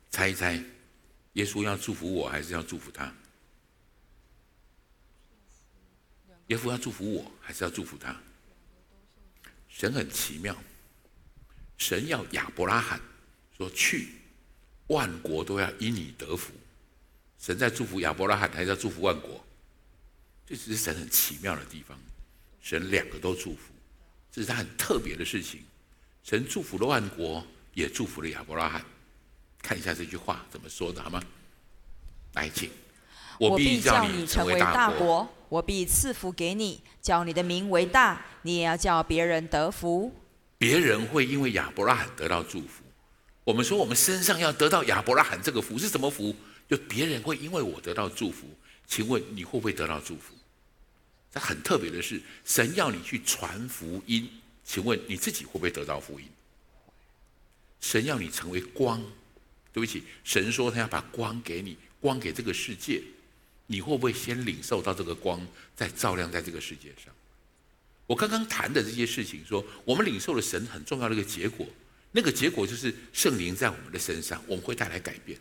[0.09, 0.59] 猜一猜，
[1.33, 3.13] 耶稣要祝福我还是要祝福他？
[6.47, 8.15] 耶稣要祝福我还是要祝福他？
[9.69, 10.55] 神很奇妙，
[11.77, 13.01] 神要亚伯拉罕
[13.57, 14.09] 说去，
[14.87, 16.53] 万国都要因你得福。
[17.39, 19.43] 神在祝福亚伯拉罕还是要祝福万国？
[20.45, 21.97] 这只是神很奇妙的地方。
[22.61, 23.73] 神两个都祝福，
[24.31, 25.63] 这是他很特别的事情。
[26.23, 28.85] 神祝福了万国，也祝福了亚伯拉罕。
[29.61, 31.23] 看一下这句话怎么说的，好吗？
[32.33, 32.69] 来，请。
[33.39, 40.13] 我必叫你成为大国，我必赐福给你，叫你的名为大，你也要叫别人得福。
[40.57, 42.83] 别人会因为亚伯拉罕得到祝福。
[43.43, 46.35] 我们说我们身上要得到亚伯拉罕这个福是什么福？
[46.69, 48.47] 就别人会因为我得到祝福。
[48.87, 50.33] 请问你会不会得到祝福？
[51.31, 54.29] 这很特别的是，神要你去传福音。
[54.63, 56.25] 请问你自己会不会得到福音？
[57.81, 59.01] 神要你成为光。
[59.73, 63.01] 对不起，神说他要把光给你，光给这个世界，
[63.67, 65.45] 你会不会先领受到这个光，
[65.75, 67.13] 再照亮在这个世界上？
[68.05, 71.65] 我刚刚谈的这些事情说，我们领受了神很重要的一个结果，
[72.11, 75.39] 那个结果就是圣灵在我们的身上，我们会带来改变，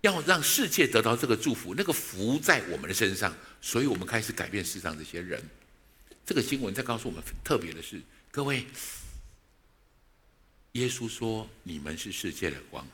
[0.00, 5.42] 要让世界得到这个祝福，那个福在我们的身上，所以我们开始改变世上这些人。
[6.24, 8.64] 这个经文在告诉我们特别的是，各位。
[10.72, 12.86] 耶稣说：“你们是世界的光。”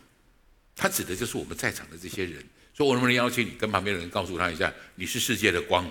[0.77, 2.43] 他指的就是我们在场的这些人。
[2.77, 5.89] 所以，我能不能邀请你跟旁边的人告诉他一下：“你是世界的光。”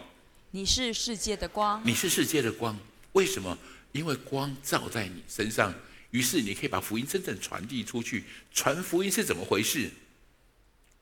[0.51, 1.81] 你是世界的光。
[1.85, 2.77] 你是世界的光。
[3.13, 3.57] 为什么？
[3.93, 5.73] 因为光照在你身上，
[6.11, 8.25] 于是你可以把福音真正传递出去。
[8.51, 9.89] 传福音是怎么回事？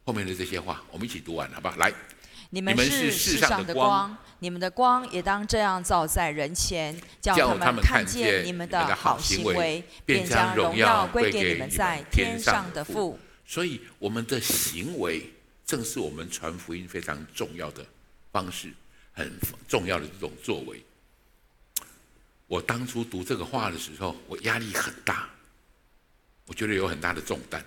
[0.06, 1.76] 后面的这些话，我们一起读完，好不好？
[1.78, 1.92] 来。
[2.52, 13.18] 你们是世上的光，你们的光也当这样照在人前，叫他们看见你们的好行为，便将荣耀归给你们在天上的父。
[13.46, 15.32] 所以，我们的行为
[15.72, 17.86] 正是我们传福音非常重要的
[18.30, 18.74] 方式，
[19.14, 19.32] 很
[19.70, 20.84] 重要的这种作为。
[22.46, 25.30] 我当初读这个话的时候，我压力很大，
[26.46, 27.66] 我觉得有很大的重担。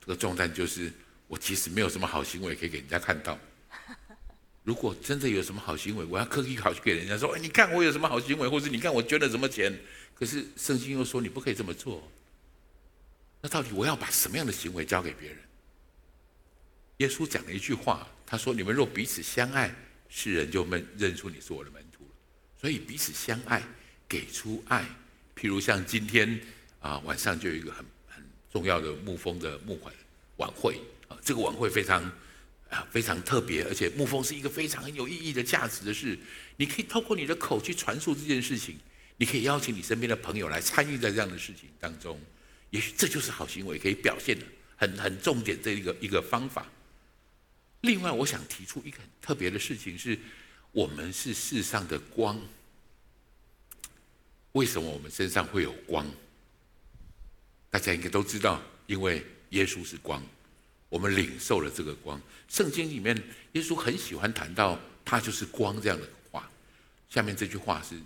[0.00, 0.90] 这个重担就是，
[1.28, 3.38] 我其实没有什么好行为可以给人家看到。
[4.64, 9.78] 如果真的有什么好行为，我要刻意跑去给人家说：“哎，你看我有什么好行为，或者你看我捐了什么钱。”
[10.18, 12.02] 可是圣经又说你不可以这么做。
[13.42, 15.38] 那到底我要把什么样的行为交给别人？
[16.98, 19.74] 耶稣讲了一句话，他说：“你们若彼此相爱，
[20.08, 22.10] 世人就认认出你是我的门徒了。”
[22.60, 23.62] 所以彼此相爱，
[24.08, 24.84] 给出爱。
[25.36, 26.40] 譬如像今天
[26.80, 29.92] 啊晚上就有一个很很重要的牧风的牧款
[30.36, 32.10] 晚会啊，这个晚会非常。
[32.72, 36.18] 啊，非常特别，而且牧风是一个非常有意义的价值的事。
[36.56, 38.78] 你可以透过你的口去传述这件事情，
[39.18, 42.18] 你可以邀请你身边的朋友来参与在这样的事情当中。
[42.70, 46.66] 也许这就是好行为可以表现的很很重点这一个一个方法。
[47.82, 50.18] 另外，我想提出一个很特别的事情是，
[50.70, 52.40] 我们是世上的光。
[54.52, 56.06] 为什么我们身上会有光？
[57.70, 60.22] 大家应该都知道，因为耶稣是光。
[60.88, 63.16] 我们领受了这个光，圣经里面
[63.52, 66.48] 耶稣很喜欢谈到他就是光这样的话。
[67.08, 67.98] 下面这句话是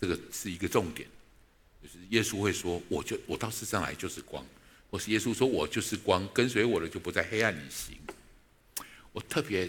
[0.00, 1.08] 这个是一个重点，
[1.82, 4.44] 就是耶稣会说：“我就我到世上来就是光。”
[4.90, 7.96] 或是耶稣说：“我就是光，跟随我的就不在黑暗里行。”
[9.16, 9.66] 我特别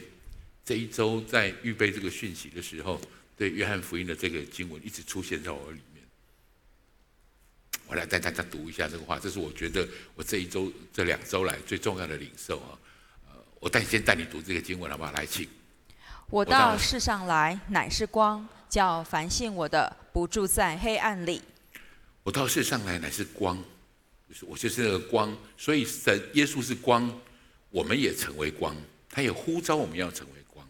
[0.66, 3.00] 这一周在预备这个讯息的时候，
[3.38, 6.04] 对约翰福音的这个经文一直出现在我里面。
[7.88, 12.78] 我来带大家读一下这个话，这是我觉得我这一周、这两周来最重要的领受啊。
[13.30, 15.14] 呃，我带先带你读这个经文好不好？
[15.14, 15.48] 来，请。
[16.30, 21.42] 我到世上来乃是光，叫凡信我的不住在黑暗里。
[22.24, 23.58] 我到世上来乃是光，
[24.28, 27.18] 就是我就是那个光，所以神耶稣是光，
[27.70, 28.76] 我们也成为光，
[29.10, 30.68] 他也呼召我们要成为光。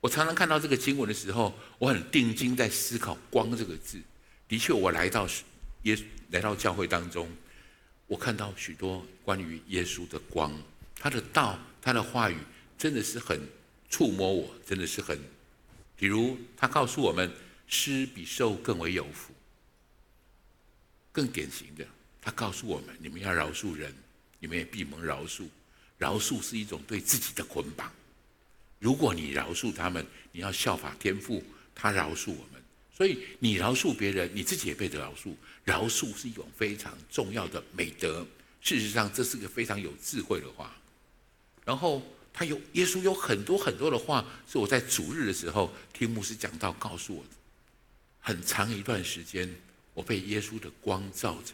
[0.00, 4.00] 我常常看到这个经文的时候，我很定睛在思考“光”这个字。
[4.48, 5.28] 的确，我来到
[5.82, 5.98] 耶。
[6.30, 7.28] 来到教会当中，
[8.06, 10.56] 我看到许多关于耶稣的光，
[10.94, 12.36] 他的道，他的话语，
[12.78, 13.40] 真的是很
[13.88, 15.18] 触摸我，真的是很，
[15.96, 17.28] 比如他告诉我们，
[17.66, 19.34] 施比受更为有福。
[21.10, 21.84] 更典型的，
[22.22, 23.92] 他告诉我们，你们要饶恕人，
[24.38, 25.48] 你们也必蒙饶恕。
[26.00, 27.92] 饶恕是一种对自己的捆绑。
[28.78, 31.44] 如果你饶恕他们，你要效法天父，
[31.74, 32.60] 他饶恕我们。
[32.90, 35.34] 所以你饶恕别人，你自己也被得饶恕。
[35.62, 38.26] 饶恕是一种非常重要的美德。
[38.62, 40.74] 事实上，这是个非常有智慧的话。
[41.66, 47.30] 然后他有耶稣有很多很多的话，是我在主日的时候听牧师讲道告诉我的。
[48.20, 49.54] 很长一段时间，
[49.92, 51.52] 我被耶稣的光照着。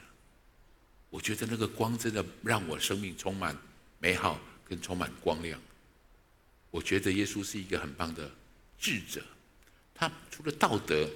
[1.11, 3.57] 我觉得那个光真的让我生命充满
[3.99, 5.61] 美好跟充满光亮。
[6.71, 8.31] 我觉得耶稣是一个很棒的
[8.79, 9.23] 智者。
[9.95, 11.09] 他除了道德，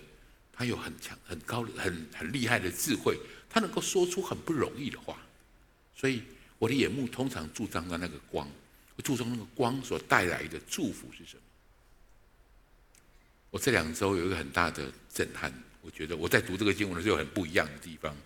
[0.52, 3.18] 他有很强、很高、很很厉害的智慧，
[3.48, 5.18] 他能够说出很不容易的话，
[5.94, 6.22] 所以
[6.58, 8.48] 我的眼目通常注重在那个光，
[9.04, 11.42] 注重那个光所带来的祝福是什么。
[13.50, 15.52] 我这两周有一个很大的震撼，
[15.82, 18.16] 我觉得我在读这个经文的时候有很不一样的地方。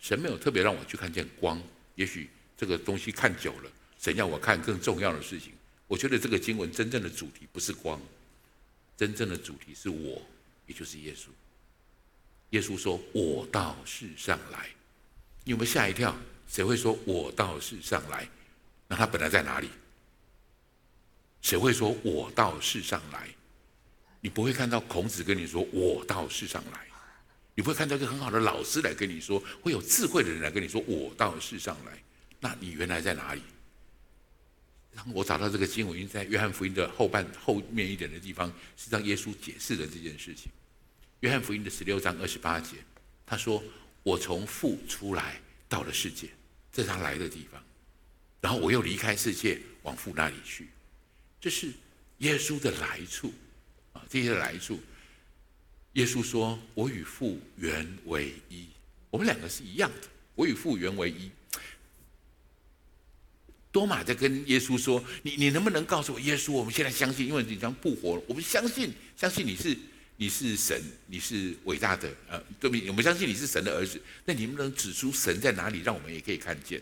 [0.00, 1.60] 神没有特别让我去看见光，
[1.96, 5.52] 也许这个东西看久了，神要我看更重要的事情。
[5.86, 8.00] 我觉得这个经文真正的主题不是光，
[8.96, 10.22] 真正的主题是我，
[10.66, 11.28] 也就是耶稣。
[12.50, 14.68] 耶稣说：“我到世上来。”
[15.44, 16.16] 你有没有吓一跳？
[16.46, 18.28] 谁会说“我到世上来”？
[18.88, 19.68] 那他本来在哪里？
[21.42, 23.28] 谁会说“我到世上来”？
[24.20, 26.86] 你不会看到孔子跟你说“我到世上来”，
[27.54, 32.02] 你不会看到一个很好的老师来跟你说，会有智慧的人来跟你说“我到世上来”。
[32.40, 33.42] 那你原来在哪里？
[35.12, 40.50] 我找到这个经文，在约翰福音的后半后面一点的地方，是让耶稣解释了这件事情。
[41.20, 42.76] 约翰福音的十六章二十八节，
[43.26, 43.62] 他说
[44.02, 46.28] ：“我从父出来，到了世界，
[46.72, 47.62] 这是他来的地方。
[48.40, 50.68] 然后我又离开世界，往父那里去。
[51.40, 51.72] 这是
[52.18, 53.32] 耶稣的来处
[53.92, 54.04] 啊！
[54.08, 54.78] 这些来处，
[55.94, 58.66] 耶稣说：‘我与父原为一。’
[59.10, 60.08] 我们两个是一样的。
[60.34, 61.30] 我与父原为一。
[63.70, 69.76] 多马在跟耶稣说：“你你能不能告诉我，耶稣，我们现在相信，因为你将复活了，我们相信，相信你是
[70.16, 72.88] 你是神，你是伟大的，呃，对不对？
[72.88, 74.00] 我们相信你是神的儿子。
[74.24, 76.80] 那你能不能指出神在哪里，让我们也可以看见？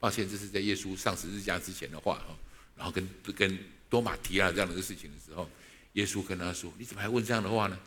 [0.00, 2.36] 抱歉，这是在耶稣上十字架之前的话哈。
[2.76, 3.58] 然后跟跟
[3.88, 5.48] 多马提了这样的一个事情的时候，
[5.92, 7.78] 耶稣跟他说：你怎么还问这样的话呢？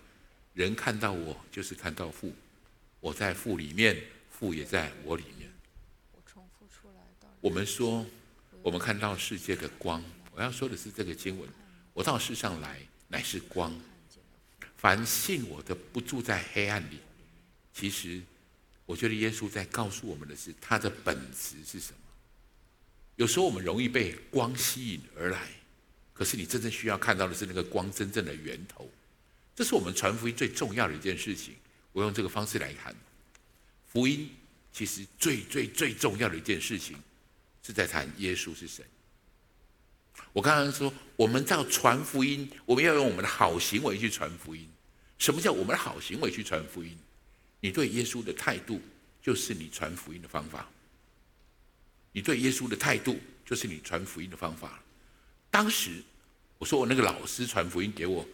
[0.53, 2.33] 人看到我，就是看到父，
[3.01, 5.51] 我在父里面，父也在我里面。
[6.13, 7.03] 我重复出来
[7.41, 8.05] 我们说。”
[8.61, 10.03] 我们看到世界的光，
[10.33, 11.49] 我要说的是这个经文：
[11.93, 13.73] 我到世上来乃是光，
[14.75, 16.99] 凡信我的不住在黑暗里。
[17.73, 18.21] 其实，
[18.85, 21.99] 我觉得耶稣在告诉我们的是他的本质是什么。
[23.15, 25.47] 有时候我们容易被光吸引而来，
[26.13, 28.89] 可是你真正需要看到的是那个光真正的源头。
[29.55, 31.55] 这是我们传福音最重要的一件事情。
[31.93, 32.95] 我用这个方式来谈，
[33.91, 34.29] 福音
[34.71, 36.95] 其实最最最重要的一件事情。
[37.67, 38.85] 是在谈耶稣是谁。
[40.31, 44.65] 我刚刚说，我们要传福音，我们要用我们的好行为去传福音。
[45.17, 46.97] 什么叫我们的好行为去传福音？
[47.59, 48.81] 你对耶稣的态度，
[49.21, 50.65] 就是你传福音的方法。
[52.13, 54.81] 你对耶稣的态度，就是你传福音的方法。
[55.51, 56.01] 当时
[56.57, 58.25] 我说我那个老师传福音给我，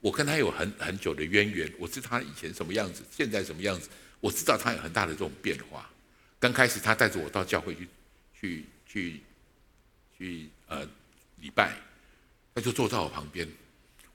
[0.00, 3.88] 我跟他有很很久的渊源，我知道他以前什么样子，现在什么样子，
[4.18, 5.88] 我知道他有很大的这种变化。
[6.40, 7.88] 刚开始他带着我到教会去，
[8.40, 8.64] 去。
[8.90, 9.20] 去
[10.18, 10.84] 去呃
[11.38, 11.76] 礼拜，
[12.54, 13.48] 他就坐在我旁边。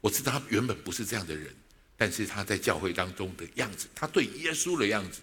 [0.02, 1.56] 我知道他原本不是这样的人，
[1.96, 5.22] 但是他在教会当中的样子，他对耶稣的样子，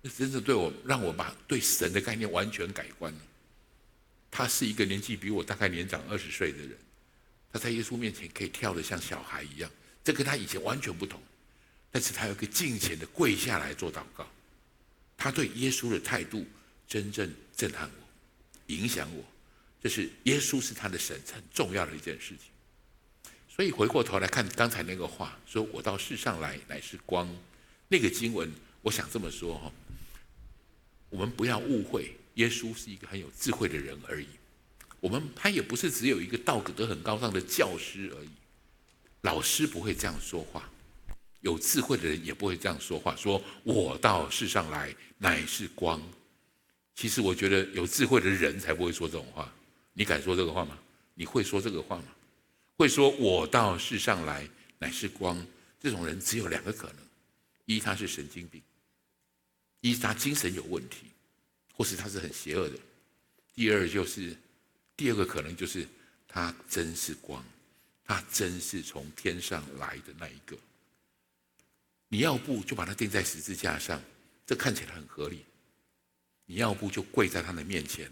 [0.00, 3.20] 那真的对我让我把对神的概念完全改观了。
[4.30, 6.76] 他是一个年纪比我大概年长二十岁的人，
[7.52, 9.70] 他在耶稣面前可以跳得像小孩一样，
[10.02, 11.20] 这跟他以前完全不同。
[11.90, 14.26] 但是他有个敬虔的跪下来做祷告，
[15.16, 16.46] 他对耶稣的态度
[16.86, 18.07] 真正震撼我。
[18.68, 19.22] 影响我，
[19.82, 22.46] 就是耶稣是他的神，很重要的一件事情。
[23.48, 27.28] 所以回过头来看刚才那个话，说我到世上来乃是光，
[27.88, 28.50] 那个经文，
[28.82, 29.72] 我想这么说哈，
[31.10, 34.28] 我们不要误会，耶稣是一个很有智慧的人而已。
[35.00, 38.30] 我们他也不是只有一个道德很高尚的教师而已，
[39.22, 40.70] 老师不会这样说话，
[41.40, 46.00] 有智慧的人也不会这样说话，说我到世上来乃是光。
[46.98, 49.54] 其实我觉得有智慧的人才不会说这种话。
[49.92, 50.76] 你敢说这个话吗？
[51.14, 52.06] 你会说这个话吗？
[52.76, 54.44] 会说我到世上来
[54.80, 55.40] 乃是光，
[55.80, 56.96] 这种人只有两个可能：
[57.66, 58.60] 一他是神经病；
[59.80, 61.06] 一他精神有问题，
[61.72, 62.74] 或是他是很邪恶的。
[63.54, 64.36] 第二就是
[64.96, 65.86] 第二个可能就是
[66.26, 67.44] 他真是光，
[68.04, 70.58] 他真是从天上来的那一个。
[72.08, 74.02] 你要不就把他钉在十字架上，
[74.44, 75.44] 这看起来很合理。
[76.50, 78.10] 你要不就跪在他的面前，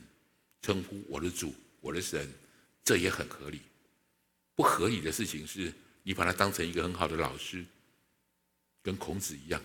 [0.61, 2.31] 称呼我的主、我的神，
[2.85, 3.63] 这也很合理。
[4.55, 5.73] 不合理的事情是，
[6.03, 7.65] 你把他当成一个很好的老师，
[8.83, 9.59] 跟孔子一样；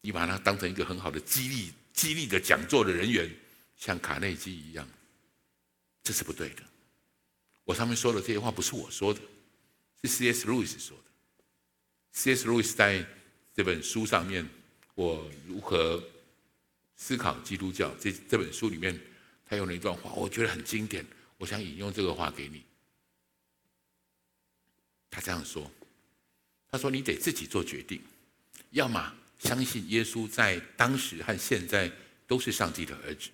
[0.00, 3.30] 你把他当成一个很好的激励、激励的讲座的人员，
[3.76, 4.88] 像卡内基一样，
[6.02, 6.62] 这是不对的。
[7.64, 9.20] 我上面说的这些话不是我说的，
[10.02, 10.46] 是 C.S.
[10.46, 11.04] 路易斯说的。
[12.12, 12.46] C.S.
[12.46, 13.06] 路易斯在
[13.54, 14.48] 这本书上面，
[14.94, 16.02] 我如何？
[17.00, 19.00] 思考基督教这这本书里面，
[19.48, 21.04] 他用了一段话，我觉得很经典。
[21.38, 22.62] 我想引用这个话给你。
[25.10, 25.68] 他这样说
[26.70, 28.02] ：“他说你得自己做决定，
[28.72, 31.90] 要么相信耶稣在当时和现在
[32.26, 33.30] 都是上帝的儿子，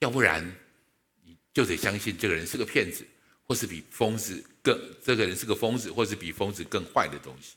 [0.00, 0.44] 要不然
[1.24, 3.02] 你就得相信这个人是个骗子，
[3.44, 7.54] 或是比疯子更这个人是个疯子，或是比疯子更坏的东西。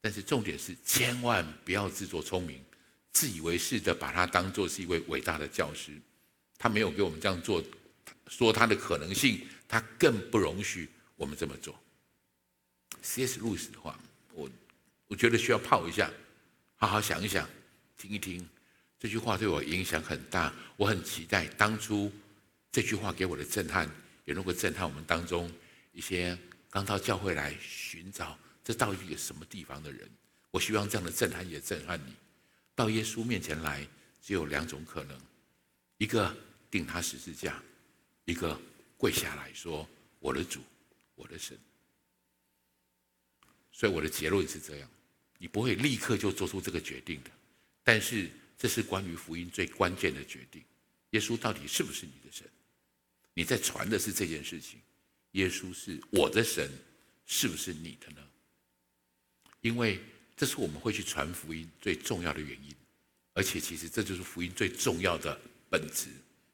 [0.00, 2.64] 但是重点是，千万不要自作聪明。”
[3.18, 5.90] 自以为是的把他当作是一位伟大的教师，
[6.56, 7.60] 他没有给我们这样做，
[8.28, 11.76] 说他的可能性，他更不容许我们这么做。
[13.02, 13.40] C.S.
[13.40, 13.98] 路易斯的话，
[14.32, 14.48] 我
[15.08, 16.08] 我觉得需要泡一下，
[16.76, 17.50] 好好想一想，
[17.96, 18.48] 听一听。
[19.00, 22.12] 这句话对我影响很大，我很期待当初
[22.70, 23.90] 这句话给我的震撼，
[24.26, 25.52] 也能够震撼我们当中
[25.90, 26.38] 一些
[26.70, 30.08] 刚到教会来寻找这到底有什么地方的人。
[30.52, 32.14] 我希望这样的震撼也震撼你。
[32.78, 33.84] 到耶稣面前来，
[34.22, 35.20] 只有两种可能：
[35.96, 36.32] 一个
[36.70, 37.60] 钉他十字架，
[38.24, 38.56] 一个
[38.96, 39.84] 跪下来说
[40.20, 40.60] ：“我的主，
[41.16, 41.58] 我的神。”
[43.74, 44.88] 所以我的结论是这样：
[45.38, 47.30] 你不会立刻就做出这个决定的，
[47.82, 50.62] 但是这是关于福音最关键的决定。
[51.10, 52.48] 耶稣到底是不是你的神？
[53.34, 54.80] 你在传的是这件事情。
[55.32, 56.70] 耶稣是我的神，
[57.26, 58.24] 是不是你的呢？
[59.62, 60.00] 因为。
[60.38, 62.72] 这是我们会去传福音最重要的原因，
[63.34, 66.06] 而且其实这就是福音最重要的本质，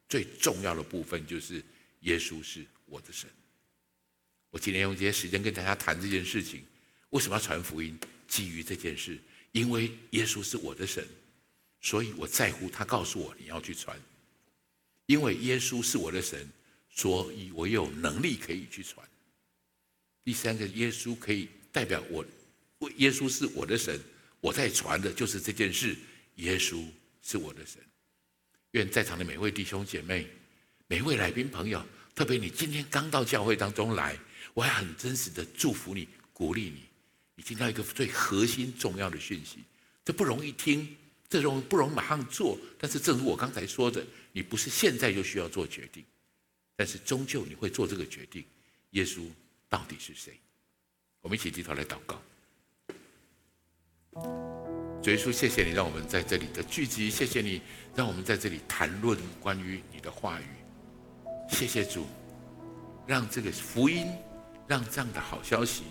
[0.08, 1.62] 最重要的部分就是
[2.00, 3.28] 耶稣是我的神。
[4.50, 6.64] 我今天用这些时间跟大家谈这件事情，
[7.10, 7.98] 为什么要传福音？
[8.26, 9.18] 基于这件事，
[9.52, 11.06] 因为耶稣是我的神，
[11.82, 14.00] 所以我在乎他告诉我你要去传。
[15.06, 16.48] 因为耶稣是我的神，
[16.88, 19.06] 所以我有能力可以去传。
[20.24, 22.24] 第三个，耶稣可以代表我，
[22.96, 24.00] 耶稣是我的神，
[24.40, 25.96] 我在传的就是这件事。
[26.36, 26.84] 耶稣
[27.22, 27.80] 是我的神。
[28.72, 30.28] 愿在场的每位弟兄姐妹、
[30.86, 34.18] 每位来宾朋友，特别你今天刚到教会当中来，
[34.52, 36.82] 我还很真实的祝福你、鼓励你。
[37.34, 39.58] 你听到一个最核心、重要的讯息，
[40.04, 40.96] 这不容易听，
[41.28, 42.58] 这容不容易马上做。
[42.78, 46.04] 但是，正如我刚才说的，你不是现在就需要做决定，
[46.76, 48.44] 但是终究你会做这个决定。
[48.90, 49.28] 耶稣。
[49.66, 50.38] 到底是谁？
[51.20, 52.22] 我们一起低头来祷告。
[55.02, 57.60] 主耶稣，谢谢你让我们在这里的聚集，谢谢你
[57.94, 60.44] 让我们在这里谈论关于你的话语。
[61.48, 62.06] 谢谢主，
[63.06, 64.06] 让这个福音，
[64.68, 65.82] 让这样的好消息，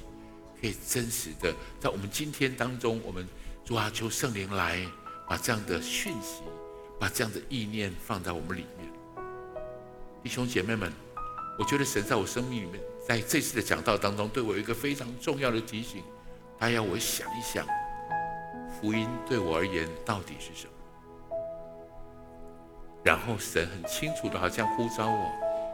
[0.60, 3.28] 可以真实的在我们今天当中，我们
[3.66, 4.80] 主啊，求圣灵来
[5.28, 6.42] 把这样的讯息，
[7.00, 8.90] 把这样的意念放在我们里面。
[10.24, 10.92] 弟兄姐妹们，
[11.60, 12.82] 我觉得神在我生命里面。
[13.06, 16.02] 在这次的讲道当中，对我有一个非常重要的提醒，
[16.58, 17.68] 他要我想一想，
[18.84, 20.74] 福音对我而言到底是什么？
[23.02, 25.32] 然后神很清楚的，好像呼召我，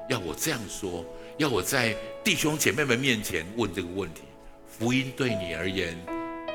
[0.10, 1.04] 要我这样说，
[1.40, 4.26] 要我在弟兄姐妹们面前问这个问题：
[4.68, 5.98] 福音对你而言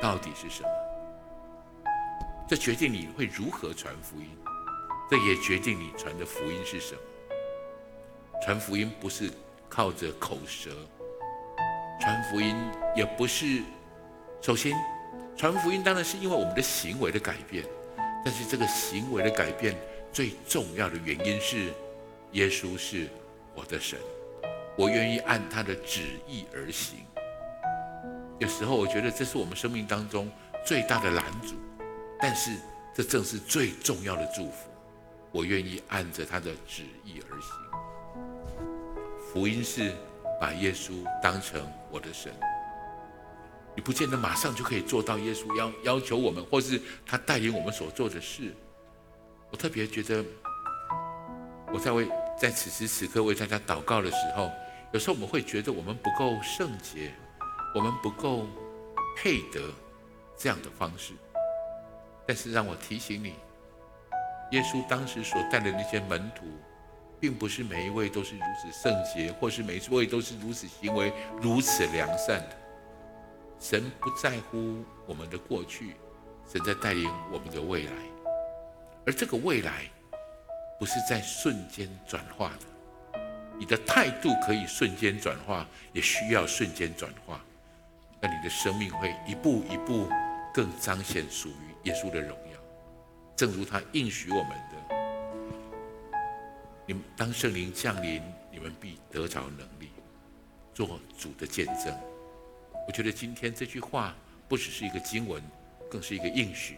[0.01, 0.69] 到底是什么？
[2.47, 4.29] 这决定你会如何传福音，
[5.11, 7.01] 这也决定你传的福音是什么。
[8.41, 9.29] 传福音不是。
[9.67, 10.69] 靠着口舌
[11.99, 12.55] 传福音，
[12.95, 13.61] 也不是。
[14.41, 14.71] 首先，
[15.37, 17.65] 传福音当然是因为我们的行为的改变，
[18.23, 19.75] 但是这个行为的改变
[20.11, 21.73] 最重要的原因是，
[22.31, 23.07] 耶稣是
[23.53, 23.99] 我的神，
[24.77, 26.99] 我愿意按他的旨意而行。
[28.39, 30.31] 有时候我觉得这是我们生命当中
[30.65, 31.55] 最大的拦阻，
[32.19, 32.51] 但是
[32.93, 34.69] 这正是最重要的祝福。
[35.31, 38.23] 我愿意按着他的旨意而行。
[39.33, 39.91] 福音是
[40.39, 41.61] 把耶稣当成
[41.91, 42.33] 我的神，
[43.75, 48.55] 你不见得马上就可以做到耶稣要要求我们，或是他带领我们所做的事。
[49.51, 50.23] 我特别觉得，
[51.73, 52.07] 我在为
[52.39, 54.49] 在此时此刻为大家祷告的时候，
[54.93, 57.13] 有时候我们会觉得我们不够圣洁，
[57.75, 58.47] 我们不够
[59.17, 59.61] 配得
[60.37, 61.13] 这样的方式。
[62.25, 63.33] 但是让我提醒你，
[64.51, 66.45] 耶稣当时所带的那些门徒。
[67.17, 71.11] 并不是每一位都是如此圣洁，或是每一位都是如此行为
[71.41, 72.57] 如此良善的。
[73.59, 75.95] 神不在乎我们的过去，
[76.51, 77.91] 神在带领我们的未来，
[79.05, 79.89] 而这个未来
[80.79, 83.19] 不是在瞬间转化的。
[83.57, 87.43] 你的态度可以瞬间转化，也需要瞬间转化，
[88.19, 90.09] 那你的生命会一步一步
[90.53, 92.59] 更彰显属于耶稣的荣耀，
[93.35, 94.75] 正如他应许我们的。
[96.85, 99.89] 你们当圣灵降临，你们必得着能力，
[100.73, 101.97] 做主的见证。
[102.87, 104.15] 我觉得今天这句话
[104.47, 105.41] 不只是一个经文，
[105.89, 106.77] 更是一个应许。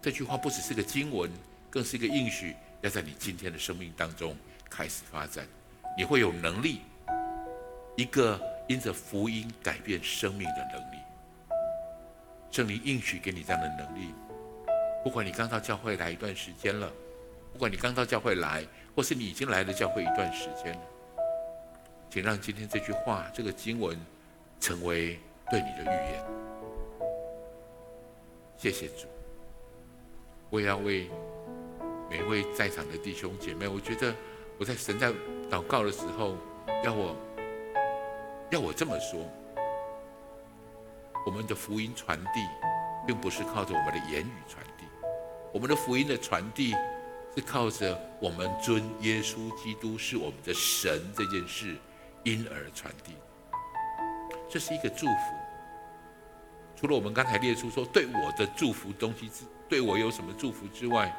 [0.00, 1.30] 这句话不只是个经文，
[1.70, 4.36] 更是一个应许，要在你今天的生命当中
[4.70, 5.46] 开始发展。
[5.96, 6.80] 你会有能力，
[7.96, 10.98] 一个因着福音改变生命的能力。
[12.50, 14.14] 圣灵应许给你这样的能力，
[15.02, 16.92] 不管你刚到教会来一段时间了，
[17.52, 18.64] 不管你刚到教会来。
[18.96, 20.80] 或是你已经来了教会一段时间了，
[22.10, 23.96] 请让今天这句话、这个经文
[24.60, 25.18] 成为
[25.50, 26.24] 对你的预言。
[28.56, 29.06] 谢谢主，
[30.50, 31.08] 我也要为
[32.10, 34.14] 每位在场的弟兄姐妹，我觉得
[34.58, 35.12] 我在神在
[35.50, 36.36] 祷告的时候，
[36.84, 37.16] 要我
[38.50, 39.20] 要我这么说：
[41.24, 42.40] 我们的福音传递，
[43.06, 44.84] 并不是靠着我们的言语传递，
[45.52, 46.74] 我们的福音的传递。
[47.36, 51.76] 是靠着我们尊耶稣基督是我们的神这件事，
[52.24, 53.12] 因而传递。
[54.48, 55.34] 这是一个祝福。
[56.76, 61.12] 除了我们刚才列出说对我的祝福东西之，对我有什么祝福之外，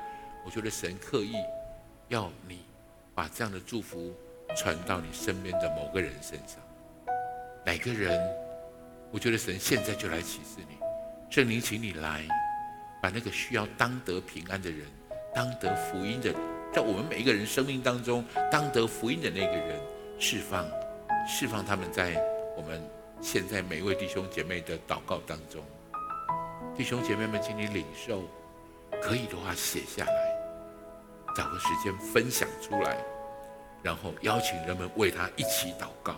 [0.46, 1.34] 我觉得神刻意
[2.08, 2.66] 要你
[3.14, 4.14] 把这样的祝福
[4.56, 6.58] 传到你身边的某个人身上。
[7.66, 8.18] 哪个人？
[9.12, 10.78] 我觉得神现在就来启示你，
[11.30, 12.24] 圣灵，请你来，
[13.02, 14.86] 把那个需要当得平安的人。
[15.34, 16.34] 当得福音的，
[16.74, 19.80] 在我们每一个人生命当中，当得福音的那个人，
[20.20, 20.66] 释放，
[21.28, 22.16] 释放他们在
[22.56, 22.82] 我们
[23.22, 25.64] 现在每一位弟兄姐妹的祷告当中。
[26.76, 28.24] 弟兄姐妹们，请你领受，
[29.02, 32.98] 可以的话写下来，找个时间分享出来，
[33.84, 36.16] 然后邀请人们为他一起祷告。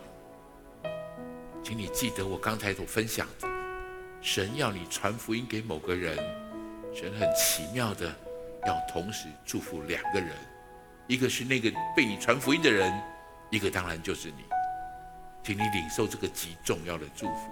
[1.63, 3.47] 请你记得我刚才所分享的，
[4.21, 6.15] 神要你传福音给某个人，
[6.93, 8.07] 神很奇妙的
[8.67, 10.29] 要同时祝福两个人，
[11.07, 12.93] 一个是那个被你传福音的人，
[13.49, 14.45] 一个当然就是你。
[15.43, 17.49] 请你领受这个极重要的祝福，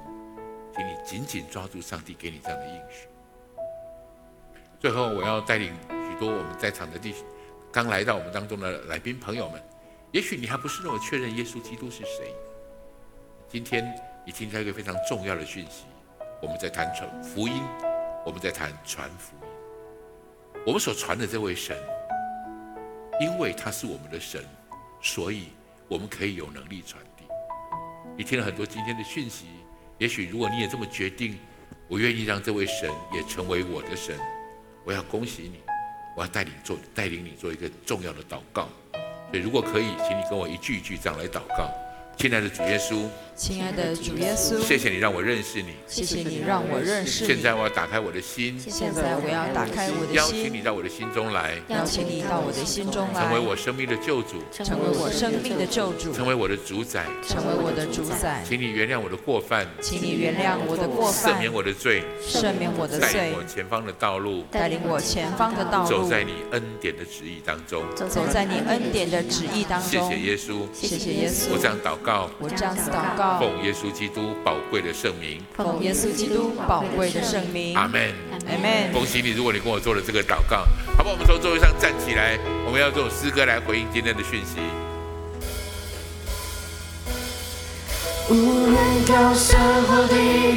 [0.76, 3.08] 请你紧紧抓住上帝给你这样的应许。
[4.80, 7.26] 最后，我要带领许多我们在场的弟兄，
[7.72, 9.62] 刚来到我们当中的来宾朋友们，
[10.12, 12.34] 也许你还不是那么确认耶稣基督是谁。
[13.48, 13.84] 今天
[14.24, 15.86] 你听到一个非常重要的讯息，
[16.42, 17.64] 我们在谈传福音，
[18.24, 19.52] 我们在谈传福音。
[20.66, 21.76] 我们所传的这位神，
[23.20, 24.46] 因为他是我们的神，
[25.02, 25.50] 所以
[25.88, 27.02] 我们可以有能力传。
[28.18, 29.45] 你听了很多今天的讯息，
[29.97, 31.38] 也许如果你也这么决定，
[31.88, 34.18] 我愿意让这位神也成为我的神，
[34.84, 35.60] 我要恭喜你，
[36.16, 38.68] 我要带领做带领你做一个重要的祷告。
[39.32, 41.70] 所以如果可以，请你跟我一句一句这样来祷告。
[42.18, 43.08] 亲爱的主耶稣，
[43.40, 47.28] 亲爱的主耶稣，谢谢你让我认识你，谢谢你让我认识你。
[47.30, 58.44] 现在我要打开我的心，现在我要打开我的心，邀请你到我的心中来，邀请你到我的心中来，成为我生命的救主，成为我生命的救主，成为我的主宰，成为我的主宰。
[58.46, 69.90] 请你原谅我的过犯，请你原谅我的过犯，赦免我的罪，赦免我的罪，带领我前方的道路，带领我前方的道路，走在你恩典的旨意当中，走在你恩典的旨意当中。
[69.90, 71.54] 谢谢耶稣，谢谢耶稣。
[71.54, 72.90] 我这样祷告，我这样子。
[72.90, 78.13] 祷告，奉耶稣基督宝贵的圣名，奉耶稣基督宝贵的圣名，阿门，
[78.47, 78.91] 阿门。
[78.93, 80.65] 恭喜你，如果你跟我做了这个祷告，
[80.97, 81.11] 好不好？
[81.11, 84.59] 我们从座位上站起来，我们要做诗歌来回应今天的讯息。
[88.32, 90.49] 无论高山或低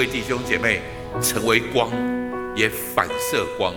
[0.00, 0.80] 位弟兄姐妹
[1.20, 1.90] 成为光，
[2.56, 3.74] 也反射光，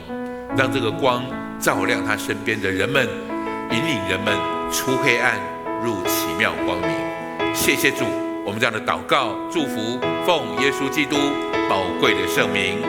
[0.55, 1.21] 让这个光
[1.59, 3.05] 照亮他身边的人们，
[3.69, 4.33] 引领人们
[4.71, 5.37] 出黑暗
[5.83, 7.53] 入奇妙光明。
[7.53, 8.05] 谢谢主，
[8.45, 11.17] 我们这样的祷告、祝福，奉耶稣基督
[11.69, 12.81] 宝贵的圣名，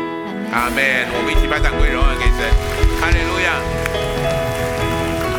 [0.52, 1.04] 阿门。
[1.10, 2.38] 我们一起把掌归荣耀给神，
[3.00, 3.83] 哈利路亚。